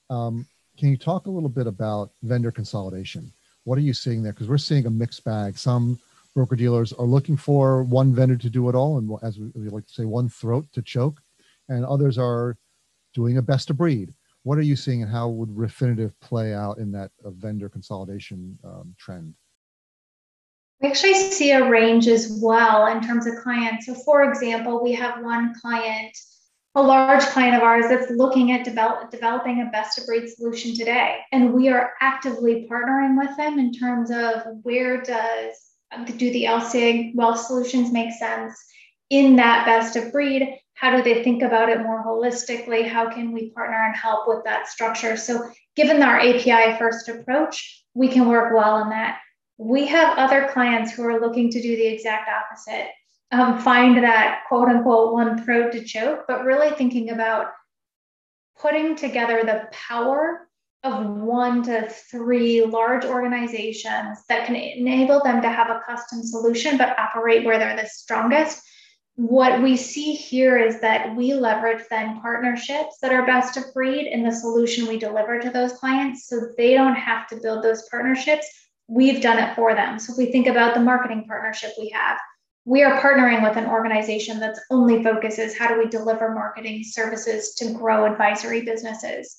Um, 0.09 0.45
can 0.77 0.89
you 0.89 0.97
talk 0.97 1.25
a 1.25 1.31
little 1.31 1.49
bit 1.49 1.67
about 1.67 2.11
vendor 2.21 2.51
consolidation 2.51 3.31
what 3.63 3.77
are 3.77 3.81
you 3.81 3.93
seeing 3.93 4.23
there 4.23 4.33
because 4.33 4.47
we're 4.47 4.57
seeing 4.57 4.85
a 4.85 4.89
mixed 4.89 5.23
bag 5.23 5.57
some 5.57 5.99
broker 6.33 6.55
dealers 6.55 6.93
are 6.93 7.05
looking 7.05 7.37
for 7.37 7.83
one 7.83 8.13
vendor 8.13 8.37
to 8.37 8.49
do 8.49 8.69
it 8.69 8.75
all, 8.75 8.97
and 8.97 9.11
as 9.23 9.39
we 9.39 9.69
like 9.69 9.85
to 9.85 9.93
say, 9.93 10.05
one 10.05 10.29
throat 10.29 10.65
to 10.73 10.81
choke, 10.81 11.19
and 11.69 11.85
others 11.85 12.17
are 12.17 12.57
doing 13.13 13.37
a 13.37 13.41
best 13.41 13.69
of 13.69 13.77
breed. 13.77 14.13
what 14.43 14.57
are 14.57 14.63
you 14.63 14.75
seeing 14.75 15.03
and 15.03 15.11
how 15.11 15.29
would 15.29 15.49
Refinitiv 15.49 16.13
play 16.19 16.53
out 16.53 16.79
in 16.79 16.91
that 16.93 17.11
uh, 17.23 17.29
vendor 17.29 17.69
consolidation 17.69 18.57
um, 18.63 18.95
trend? 18.97 19.35
We 20.79 20.89
actually 20.89 21.13
see 21.13 21.51
a 21.51 21.69
range 21.69 22.07
as 22.07 22.39
well 22.41 22.87
in 22.87 23.03
terms 23.03 23.27
of 23.27 23.35
clients. 23.35 23.85
So, 23.85 23.93
for 23.93 24.23
example, 24.23 24.81
we 24.81 24.93
have 24.93 25.23
one 25.23 25.53
client, 25.61 26.17
a 26.75 26.81
large 26.81 27.23
client 27.23 27.55
of 27.55 27.63
ours, 27.63 27.85
that's 27.89 28.11
looking 28.11 28.51
at 28.51 28.63
develop, 28.63 29.11
developing 29.11 29.61
a 29.61 29.71
best 29.71 29.97
of 29.97 30.05
breed 30.05 30.29
solution 30.29 30.73
today. 30.73 31.19
And 31.31 31.53
we 31.53 31.67
are 31.69 31.93
actively 31.99 32.67
partnering 32.71 33.17
with 33.17 33.35
them 33.35 33.59
in 33.59 33.73
terms 33.73 34.09
of 34.09 34.43
where 34.63 35.01
does 35.01 35.55
do 36.05 36.31
the 36.31 36.45
LSEG 36.45 37.13
wealth 37.15 37.39
solutions 37.39 37.91
make 37.91 38.13
sense 38.13 38.55
in 39.09 39.35
that 39.35 39.65
best 39.65 39.95
of 39.97 40.11
breed? 40.11 40.57
How 40.75 40.95
do 40.95 41.03
they 41.03 41.23
think 41.23 41.43
about 41.43 41.69
it 41.69 41.81
more 41.81 42.03
holistically? 42.03 42.87
How 42.87 43.11
can 43.11 43.33
we 43.33 43.51
partner 43.51 43.83
and 43.85 43.95
help 43.95 44.27
with 44.27 44.43
that 44.45 44.67
structure? 44.67 45.17
So, 45.17 45.51
given 45.75 46.01
our 46.01 46.19
API 46.19 46.77
first 46.79 47.09
approach, 47.09 47.83
we 47.93 48.07
can 48.07 48.27
work 48.27 48.53
well 48.53 48.81
in 48.81 48.89
that. 48.89 49.19
We 49.57 49.85
have 49.87 50.17
other 50.17 50.49
clients 50.53 50.91
who 50.91 51.03
are 51.03 51.19
looking 51.19 51.51
to 51.51 51.61
do 51.61 51.75
the 51.75 51.85
exact 51.85 52.29
opposite, 52.29 52.87
um, 53.31 53.59
find 53.59 54.03
that 54.03 54.41
quote 54.47 54.67
unquote 54.67 55.13
one 55.13 55.43
throat 55.43 55.71
to 55.71 55.83
choke, 55.83 56.25
but 56.27 56.43
really 56.43 56.71
thinking 56.71 57.11
about 57.11 57.47
putting 58.59 58.95
together 58.95 59.41
the 59.43 59.67
power 59.71 60.47
of 60.83 61.05
one 61.05 61.61
to 61.63 61.87
three 61.89 62.63
large 62.63 63.05
organizations 63.05 64.19
that 64.27 64.47
can 64.47 64.55
enable 64.55 65.21
them 65.23 65.41
to 65.41 65.49
have 65.49 65.69
a 65.69 65.81
custom 65.85 66.23
solution 66.23 66.77
but 66.77 66.97
operate 66.97 67.45
where 67.45 67.59
they're 67.59 67.75
the 67.75 67.87
strongest. 67.87 68.61
What 69.15 69.61
we 69.61 69.77
see 69.77 70.13
here 70.13 70.57
is 70.57 70.79
that 70.81 71.15
we 71.15 71.33
leverage 71.33 71.83
then 71.89 72.19
partnerships 72.21 72.97
that 73.01 73.13
are 73.13 73.25
best 73.25 73.57
of 73.57 73.71
breed 73.73 74.07
in 74.07 74.23
the 74.23 74.31
solution 74.31 74.87
we 74.87 74.97
deliver 74.97 75.39
to 75.39 75.51
those 75.51 75.73
clients 75.73 76.27
so 76.27 76.47
they 76.57 76.73
don't 76.73 76.95
have 76.95 77.27
to 77.27 77.35
build 77.35 77.63
those 77.63 77.87
partnerships 77.89 78.47
we've 78.91 79.21
done 79.21 79.39
it 79.39 79.55
for 79.55 79.73
them. 79.73 79.97
So 79.99 80.11
if 80.11 80.17
we 80.17 80.31
think 80.31 80.47
about 80.47 80.73
the 80.73 80.81
marketing 80.81 81.23
partnership 81.25 81.71
we 81.79 81.89
have, 81.89 82.17
we 82.65 82.83
are 82.83 83.01
partnering 83.01 83.41
with 83.41 83.57
an 83.57 83.69
organization 83.69 84.39
that's 84.39 84.59
only 84.69 85.03
focuses 85.03 85.57
how 85.57 85.67
do 85.67 85.79
we 85.79 85.87
deliver 85.87 86.33
marketing 86.33 86.83
services 86.83 87.55
to 87.55 87.73
grow 87.73 88.05
advisory 88.05 88.61
businesses. 88.61 89.37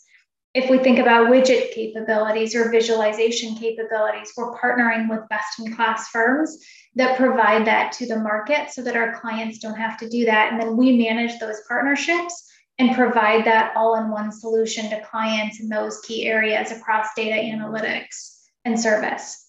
If 0.55 0.69
we 0.69 0.79
think 0.79 0.99
about 0.99 1.29
widget 1.29 1.73
capabilities 1.73 2.55
or 2.55 2.71
visualization 2.71 3.55
capabilities, 3.55 4.33
we're 4.37 4.59
partnering 4.59 5.09
with 5.09 5.29
best 5.31 5.61
in 5.61 5.75
class 5.75 6.09
firms 6.09 6.59
that 6.97 7.17
provide 7.17 7.67
that 7.67 7.93
to 7.93 8.07
the 8.07 8.19
market 8.19 8.71
so 8.71 8.83
that 8.83 8.97
our 8.97 9.19
clients 9.21 9.61
don't 9.61 9.79
have 9.79 9.97
to 9.99 10.09
do 10.09 10.27
that. 10.27 10.53
And 10.53 10.61
then 10.61 10.77
we 10.77 10.99
manage 10.99 11.39
those 11.39 11.63
partnerships 11.67 12.51
and 12.79 12.95
provide 12.95 13.47
that 13.47 13.75
all 13.77 13.95
in 13.95 14.11
one 14.11 14.33
solution 14.33 14.91
to 14.91 15.01
clients 15.05 15.61
in 15.61 15.69
those 15.69 16.01
key 16.01 16.27
areas 16.27 16.71
across 16.71 17.07
data 17.17 17.37
analytics 17.37 18.41
and 18.65 18.79
service 18.79 19.42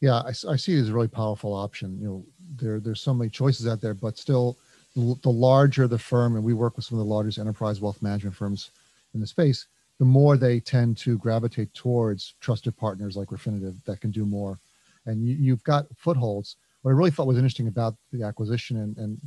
yeah, 0.00 0.16
I, 0.16 0.28
I, 0.28 0.56
see 0.56 0.76
it 0.76 0.80
as 0.80 0.88
a 0.88 0.94
really 0.94 1.08
powerful 1.08 1.52
option. 1.52 1.98
You 2.00 2.06
know, 2.06 2.24
there 2.56 2.80
there's 2.80 3.02
so 3.02 3.12
many 3.12 3.30
choices 3.30 3.66
out 3.66 3.80
there, 3.80 3.94
but 3.94 4.16
still, 4.16 4.58
the 4.96 5.30
larger 5.30 5.86
the 5.86 5.98
firm, 5.98 6.36
and 6.36 6.44
we 6.44 6.54
work 6.54 6.76
with 6.76 6.84
some 6.84 6.98
of 6.98 7.04
the 7.04 7.12
largest 7.12 7.38
enterprise 7.38 7.80
wealth 7.80 8.02
management 8.02 8.34
firms 8.34 8.70
in 9.14 9.20
the 9.20 9.26
space, 9.26 9.66
the 9.98 10.04
more 10.04 10.36
they 10.36 10.58
tend 10.58 10.96
to 10.96 11.18
gravitate 11.18 11.72
towards 11.74 12.34
trusted 12.40 12.76
partners 12.76 13.16
like 13.16 13.28
Refinitiv 13.28 13.76
that 13.84 14.00
can 14.00 14.10
do 14.10 14.24
more. 14.24 14.58
And 15.06 15.26
you, 15.26 15.52
have 15.52 15.64
got 15.64 15.86
footholds. 15.96 16.56
What 16.82 16.92
I 16.92 16.94
really 16.94 17.10
thought 17.10 17.26
was 17.26 17.36
interesting 17.36 17.68
about 17.68 17.94
the 18.12 18.22
acquisition 18.22 18.78
and, 18.78 18.96
and 18.96 19.20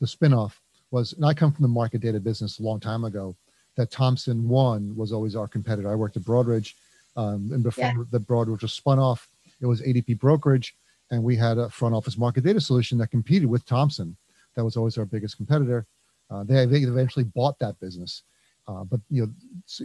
the 0.00 0.06
spinoff 0.06 0.52
was, 0.90 1.12
and 1.12 1.24
I 1.24 1.34
come 1.34 1.52
from 1.52 1.62
the 1.62 1.68
market 1.68 2.00
data 2.00 2.20
business 2.20 2.58
a 2.58 2.62
long 2.62 2.80
time 2.80 3.04
ago, 3.04 3.36
that 3.76 3.90
Thomson 3.90 4.48
One 4.48 4.94
was 4.96 5.12
always 5.12 5.34
our 5.36 5.48
competitor. 5.48 5.90
I 5.90 5.94
worked 5.94 6.16
at 6.16 6.22
Broadridge, 6.22 6.74
um, 7.16 7.50
and 7.52 7.62
before 7.62 7.84
yeah. 7.84 8.04
the 8.10 8.20
Broadridge 8.20 8.62
was 8.62 8.72
spun 8.72 8.98
off, 8.98 9.28
it 9.64 9.66
was 9.66 9.80
ADP 9.80 10.18
brokerage, 10.20 10.76
and 11.10 11.22
we 11.22 11.34
had 11.34 11.56
a 11.56 11.70
front 11.70 11.94
office 11.94 12.18
market 12.18 12.44
data 12.44 12.60
solution 12.60 12.98
that 12.98 13.10
competed 13.10 13.48
with 13.48 13.64
Thomson. 13.64 14.14
That 14.56 14.64
was 14.64 14.76
always 14.76 14.98
our 14.98 15.06
biggest 15.06 15.38
competitor. 15.38 15.86
Uh, 16.30 16.44
they, 16.44 16.66
they 16.66 16.80
eventually 16.80 17.24
bought 17.24 17.58
that 17.60 17.80
business. 17.80 18.24
Uh, 18.68 18.84
but 18.84 19.00
you 19.08 19.22
know, 19.22 19.32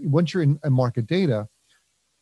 once 0.10 0.34
you're 0.34 0.44
in 0.44 0.60
market 0.70 1.08
data, 1.08 1.48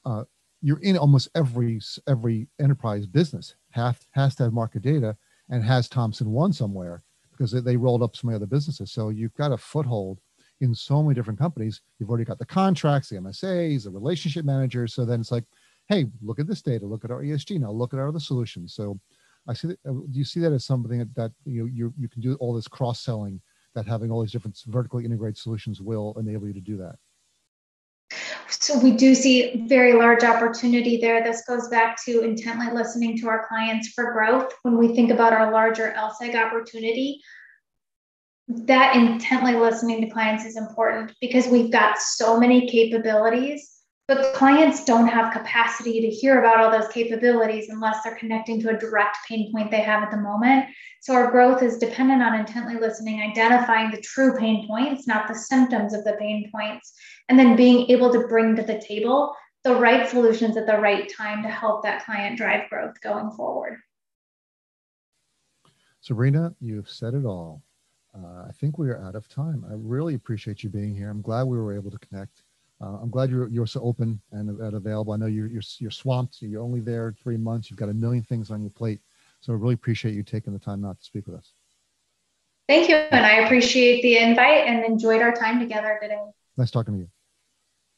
uh, 0.05 0.23
you're 0.61 0.81
in 0.81 0.97
almost 0.97 1.29
every 1.35 1.81
every 2.07 2.47
enterprise 2.59 3.05
business 3.05 3.55
have, 3.71 3.99
has 4.11 4.35
to 4.35 4.43
have 4.43 4.53
market 4.53 4.83
data 4.83 5.15
and 5.49 5.63
has 5.63 5.89
Thomson 5.89 6.31
One 6.31 6.53
somewhere 6.53 7.03
because 7.31 7.51
they, 7.51 7.59
they 7.59 7.77
rolled 7.77 8.03
up 8.03 8.15
some 8.15 8.33
other 8.33 8.45
businesses. 8.45 8.91
So 8.91 9.09
you've 9.09 9.35
got 9.35 9.51
a 9.51 9.57
foothold 9.57 10.19
in 10.61 10.73
so 10.73 11.01
many 11.01 11.15
different 11.15 11.39
companies. 11.39 11.81
You've 11.97 12.09
already 12.09 12.25
got 12.25 12.39
the 12.39 12.45
contracts, 12.45 13.09
the 13.09 13.17
MSAs, 13.17 13.83
the 13.83 13.91
relationship 13.91 14.45
managers. 14.45 14.93
So 14.93 15.05
then 15.05 15.19
it's 15.19 15.31
like, 15.31 15.43
hey, 15.87 16.05
look 16.21 16.39
at 16.39 16.47
this 16.47 16.61
data, 16.61 16.85
look 16.85 17.05
at 17.05 17.11
our 17.11 17.21
ESG 17.21 17.59
now, 17.59 17.71
look 17.71 17.93
at 17.93 17.99
our 17.99 18.09
other 18.09 18.19
solutions. 18.19 18.73
So 18.73 18.99
I 19.47 19.53
see 19.53 19.69
that, 19.69 19.79
uh, 19.87 19.93
do 19.93 20.19
you 20.19 20.25
see 20.25 20.39
that 20.41 20.51
as 20.51 20.65
something 20.65 20.99
that, 20.99 21.15
that 21.15 21.31
you, 21.45 21.61
know, 21.61 21.69
you, 21.71 21.93
you 21.97 22.09
can 22.09 22.21
do 22.21 22.35
all 22.35 22.53
this 22.53 22.67
cross 22.67 22.99
selling 23.01 23.41
that 23.75 23.85
having 23.85 24.11
all 24.11 24.21
these 24.21 24.31
different 24.31 24.59
vertically 24.67 25.05
integrated 25.05 25.37
solutions 25.37 25.81
will 25.81 26.15
enable 26.19 26.47
you 26.47 26.53
to 26.53 26.61
do 26.61 26.77
that? 26.77 26.95
So 28.49 28.79
we 28.79 28.91
do 28.91 29.13
see 29.13 29.65
very 29.67 29.93
large 29.93 30.23
opportunity 30.23 30.97
there. 30.97 31.23
This 31.23 31.43
goes 31.45 31.67
back 31.67 31.97
to 32.05 32.21
intently 32.21 32.73
listening 32.73 33.17
to 33.19 33.27
our 33.27 33.45
clients 33.47 33.89
for 33.89 34.13
growth. 34.13 34.53
When 34.63 34.77
we 34.77 34.95
think 34.95 35.11
about 35.11 35.33
our 35.33 35.51
larger 35.51 35.93
LSEG 35.97 36.33
opportunity, 36.35 37.21
that 38.47 38.95
intently 38.95 39.55
listening 39.55 40.01
to 40.01 40.09
clients 40.09 40.45
is 40.45 40.55
important 40.55 41.13
because 41.19 41.47
we've 41.47 41.71
got 41.71 41.99
so 41.99 42.39
many 42.39 42.69
capabilities 42.69 43.76
but 44.07 44.33
clients 44.33 44.85
don't 44.85 45.07
have 45.07 45.33
capacity 45.33 45.99
to 45.99 46.07
hear 46.07 46.39
about 46.39 46.59
all 46.59 46.71
those 46.71 46.91
capabilities 46.93 47.67
unless 47.69 48.03
they're 48.03 48.15
connecting 48.15 48.61
to 48.61 48.69
a 48.69 48.79
direct 48.79 49.17
pain 49.27 49.51
point 49.51 49.69
they 49.69 49.81
have 49.81 50.01
at 50.01 50.11
the 50.11 50.17
moment. 50.17 50.65
So 51.01 51.13
our 51.13 51.29
growth 51.29 51.61
is 51.61 51.77
dependent 51.77 52.21
on 52.23 52.39
intently 52.39 52.75
listening, 52.75 53.21
identifying 53.21 53.91
the 53.91 53.99
true 53.99 54.37
pain 54.37 54.65
points, 54.65 55.07
not 55.07 55.27
the 55.27 55.35
symptoms 55.35 55.93
of 55.93 56.05
the 56.05 56.13
pain 56.13 56.49
points, 56.53 56.93
and 57.27 57.37
then 57.37 57.57
being 57.57 57.91
able 57.91 58.11
to 58.13 58.27
bring 58.27 58.55
to 58.55 58.63
the 58.63 58.79
table 58.79 59.35
the 59.65 59.75
right 59.75 60.09
solutions 60.09 60.55
at 60.55 60.65
the 60.65 60.77
right 60.77 61.11
time 61.13 61.43
to 61.43 61.49
help 61.49 61.83
that 61.83 62.05
client 62.05 62.37
drive 62.37 62.69
growth 62.69 62.99
going 63.01 63.29
forward. 63.31 63.77
Sabrina, 65.99 66.55
you've 66.61 66.89
said 66.89 67.13
it 67.13 67.25
all. 67.25 67.61
Uh, 68.15 68.45
I 68.47 68.51
think 68.53 68.77
we 68.77 68.89
are 68.89 69.03
out 69.03 69.15
of 69.15 69.27
time. 69.27 69.65
I 69.69 69.73
really 69.75 70.15
appreciate 70.15 70.63
you 70.63 70.69
being 70.69 70.95
here. 70.95 71.09
I'm 71.09 71.21
glad 71.21 71.43
we 71.43 71.57
were 71.57 71.73
able 71.73 71.91
to 71.91 71.99
connect 71.99 72.43
uh, 72.81 72.97
I'm 73.01 73.09
glad 73.09 73.29
you're 73.29 73.47
you're 73.49 73.65
so 73.65 73.81
open 73.81 74.21
and, 74.31 74.49
and 74.59 74.75
available. 74.75 75.13
I 75.13 75.17
know 75.17 75.25
you're, 75.25 75.47
you're 75.47 75.63
you're 75.79 75.91
swamped. 75.91 76.41
You're 76.41 76.61
only 76.61 76.79
there 76.79 77.15
three 77.23 77.37
months. 77.37 77.69
You've 77.69 77.79
got 77.79 77.89
a 77.89 77.93
million 77.93 78.23
things 78.23 78.51
on 78.51 78.61
your 78.61 78.69
plate. 78.69 79.01
So 79.41 79.53
I 79.53 79.55
really 79.55 79.73
appreciate 79.73 80.13
you 80.13 80.23
taking 80.23 80.53
the 80.53 80.59
time 80.59 80.85
out 80.85 80.99
to 80.99 81.05
speak 81.05 81.27
with 81.27 81.37
us. 81.37 81.53
Thank 82.67 82.89
you, 82.89 82.95
and 82.95 83.25
I 83.25 83.45
appreciate 83.45 84.01
the 84.01 84.17
invite 84.17 84.67
and 84.67 84.83
enjoyed 84.83 85.21
our 85.21 85.31
time 85.31 85.59
together 85.59 85.97
today. 86.01 86.19
Nice 86.57 86.71
talking 86.71 86.95
to 86.95 86.99
you. 86.99 87.09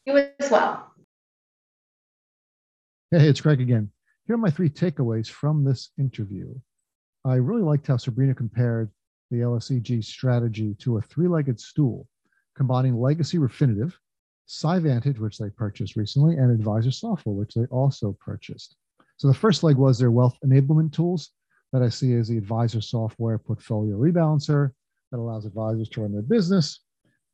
You 0.06 0.30
as 0.40 0.52
well. 0.52 0.94
Hey, 3.12 3.28
it's 3.28 3.42
Craig 3.42 3.60
again. 3.60 3.90
Here 4.28 4.36
are 4.36 4.38
my 4.38 4.52
three 4.52 4.70
takeaways 4.70 5.28
from 5.28 5.64
this 5.64 5.90
interview. 5.98 6.54
I 7.26 7.36
really 7.36 7.64
liked 7.64 7.88
how 7.88 7.98
Sabrina 7.98 8.36
compared 8.36 8.92
the 9.32 9.38
LSEG 9.38 10.04
strategy 10.04 10.76
to 10.80 10.98
a 10.98 11.02
three-legged 11.02 11.60
stool, 11.60 12.08
combining 12.56 12.96
legacy 13.00 13.38
Refinitiv, 13.38 13.94
SciVantage, 14.50 15.20
which 15.20 15.38
they 15.38 15.50
purchased 15.50 15.96
recently, 15.96 16.36
and 16.36 16.52
Advisor 16.52 16.92
Software, 16.92 17.36
which 17.36 17.54
they 17.54 17.66
also 17.66 18.18
purchased. 18.20 18.76
So 19.18 19.28
the 19.28 19.34
first 19.34 19.64
leg 19.64 19.76
was 19.76 20.00
their 20.00 20.12
wealth 20.12 20.38
enablement 20.44 20.92
tools 20.92 21.32
that 21.72 21.84
I 21.84 21.90
see 21.90 22.16
as 22.16 22.28
the 22.28 22.38
Advisor 22.38 22.82
Software 22.82 23.38
portfolio 23.38 23.96
rebalancer 23.96 24.72
that 25.12 25.20
allows 25.20 25.46
advisors 25.46 25.90
to 25.90 26.02
run 26.02 26.14
their 26.14 26.24
business, 26.24 26.80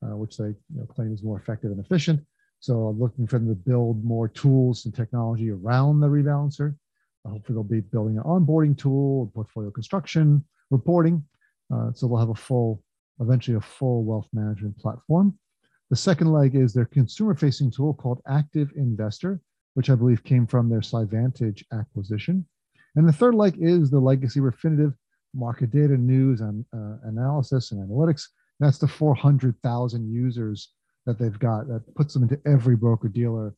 uh, 0.04 0.15
which 0.15 0.38
they 0.38 0.47
you 0.47 0.56
know, 0.71 0.86
claim 0.86 1.13
is 1.13 1.23
more 1.23 1.38
effective 1.38 1.71
and 1.71 1.80
efficient. 1.80 2.21
So 2.60 2.88
I'm 2.88 2.99
looking 2.99 3.28
for 3.28 3.39
them 3.39 3.47
to 3.49 3.56
build 3.56 4.04
more 4.04 4.28
tools 4.28 4.86
and 4.86 4.93
technology 4.93 5.51
around 5.51 5.99
the 5.99 6.07
rebalancer. 6.07 6.76
Uh, 7.26 7.30
hopefully, 7.30 7.55
they'll 7.55 7.63
be 7.63 7.82
building 7.82 8.18
an 8.18 8.24
onboarding 8.24 8.78
tool, 8.78 9.32
portfolio 9.34 9.72
construction, 9.72 10.43
reporting. 10.70 11.24
Uh, 11.74 11.91
so 11.93 12.07
they'll 12.07 12.18
have 12.18 12.30
a 12.30 12.36
full, 12.36 12.84
eventually, 13.20 13.55
a 13.55 13.61
full 13.61 14.03
wealth 14.03 14.28
management 14.34 14.78
platform. 14.78 15.38
The 15.90 15.96
second 15.96 16.32
leg 16.32 16.56
is 16.56 16.74
their 16.74 16.86
consumer 16.86 17.36
facing 17.36 17.70
tool 17.70 17.94
called 17.94 18.22
Active 18.28 18.72
Investor, 18.76 19.40
which 19.76 19.90
I 19.90 19.96
believe 19.96 20.24
came 20.24 20.48
from 20.48 20.68
their 20.68 20.80
SciVantage 20.80 21.64
acquisition. 21.72 22.46
And 22.96 23.08
the 23.08 23.14
third 23.14 23.36
leg 23.36 23.58
is 23.60 23.90
the 23.92 24.00
legacy 24.00 24.40
Refinitiv 24.40 24.96
market 25.34 25.70
data 25.70 25.98
news 25.98 26.42
and 26.42 26.66
uh, 26.74 26.98
analysis 27.04 27.72
and 27.72 27.88
analytics. 27.88 28.24
That's 28.60 28.78
the 28.78 28.88
400,000 28.88 30.12
users 30.12 30.72
that 31.06 31.20
they've 31.20 31.38
got 31.38 31.68
that 31.68 31.94
puts 31.94 32.14
them 32.14 32.24
into 32.24 32.40
every 32.48 32.76
broker 32.76 33.10
dealer. 33.10 33.54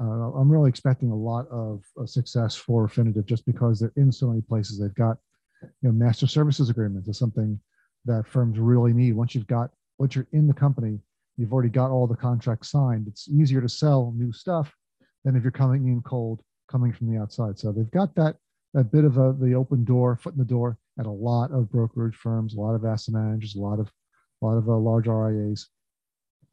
Uh, 0.00 0.32
I'm 0.32 0.50
really 0.50 0.68
expecting 0.68 1.10
a 1.10 1.16
lot 1.16 1.48
of 1.48 1.82
uh, 2.00 2.06
success 2.06 2.54
for 2.54 2.86
Refinitiv 2.86 3.26
just 3.26 3.44
because 3.44 3.80
they're 3.80 3.92
in 3.96 4.12
so 4.12 4.28
many 4.28 4.42
places. 4.42 4.78
They've 4.78 4.94
got, 4.94 5.16
you 5.62 5.88
know, 5.88 5.92
master 5.92 6.26
services 6.26 6.70
agreements 6.70 7.08
is 7.08 7.18
something 7.18 7.58
that 8.04 8.26
firms 8.26 8.58
really 8.58 8.92
need. 8.92 9.14
Once 9.14 9.34
you've 9.34 9.46
got, 9.46 9.70
once 9.98 10.14
you're 10.14 10.28
in 10.32 10.46
the 10.46 10.54
company, 10.54 11.00
you've 11.36 11.52
already 11.52 11.68
got 11.68 11.90
all 11.90 12.06
the 12.06 12.16
contracts 12.16 12.70
signed. 12.70 13.08
It's 13.08 13.28
easier 13.28 13.60
to 13.60 13.68
sell 13.68 14.12
new 14.16 14.32
stuff 14.32 14.74
than 15.24 15.36
if 15.36 15.42
you're 15.42 15.52
coming 15.52 15.86
in 15.86 16.02
cold, 16.02 16.42
coming 16.70 16.92
from 16.92 17.12
the 17.12 17.20
outside. 17.20 17.58
So 17.58 17.72
they've 17.72 17.90
got 17.90 18.14
that 18.16 18.36
that 18.74 18.90
bit 18.90 19.04
of 19.04 19.18
a, 19.18 19.34
the 19.38 19.54
open 19.54 19.84
door, 19.84 20.16
foot 20.16 20.32
in 20.32 20.38
the 20.38 20.44
door 20.46 20.78
at 20.98 21.04
a 21.04 21.10
lot 21.10 21.50
of 21.50 21.70
brokerage 21.70 22.16
firms, 22.16 22.54
a 22.54 22.60
lot 22.60 22.74
of 22.74 22.84
asset 22.84 23.14
managers, 23.14 23.54
a 23.54 23.60
lot 23.60 23.78
of 23.78 23.90
a 24.42 24.46
lot 24.46 24.56
of 24.56 24.68
uh, 24.68 24.76
large 24.76 25.06
RIAs. 25.06 25.68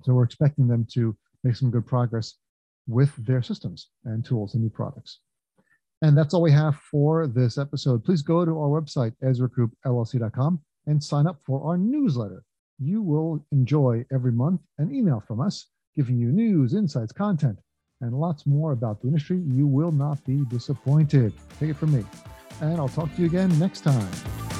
So 0.03 0.13
we're 0.13 0.23
expecting 0.23 0.67
them 0.67 0.85
to 0.93 1.15
make 1.43 1.55
some 1.55 1.71
good 1.71 1.85
progress 1.85 2.35
with 2.87 3.15
their 3.25 3.41
systems 3.41 3.89
and 4.05 4.23
tools 4.23 4.53
and 4.53 4.63
new 4.63 4.69
products. 4.69 5.19
And 6.01 6.17
that's 6.17 6.33
all 6.33 6.41
we 6.41 6.51
have 6.51 6.77
for 6.77 7.27
this 7.27 7.57
episode. 7.57 8.05
Please 8.05 8.21
go 8.21 8.45
to 8.45 8.51
our 8.51 8.81
website, 8.81 9.13
EzraGroupLLC.com, 9.23 10.61
and 10.87 11.03
sign 11.03 11.27
up 11.27 11.41
for 11.45 11.63
our 11.67 11.77
newsletter. 11.77 12.43
You 12.81 13.01
will 13.01 13.45
enjoy 13.51 14.05
every 14.11 14.31
month 14.31 14.61
an 14.77 14.93
email 14.93 15.21
from 15.27 15.41
us 15.41 15.67
giving 15.97 16.17
you 16.17 16.31
news, 16.31 16.73
insights, 16.73 17.11
content, 17.11 17.59
and 17.99 18.13
lots 18.13 18.45
more 18.45 18.71
about 18.71 19.01
the 19.01 19.07
industry. 19.07 19.43
You 19.45 19.67
will 19.67 19.91
not 19.91 20.23
be 20.25 20.45
disappointed. 20.45 21.33
Take 21.59 21.71
it 21.71 21.75
from 21.75 21.93
me. 21.93 22.05
And 22.61 22.77
I'll 22.77 22.87
talk 22.87 23.13
to 23.15 23.21
you 23.21 23.27
again 23.27 23.57
next 23.59 23.81
time. 23.81 24.58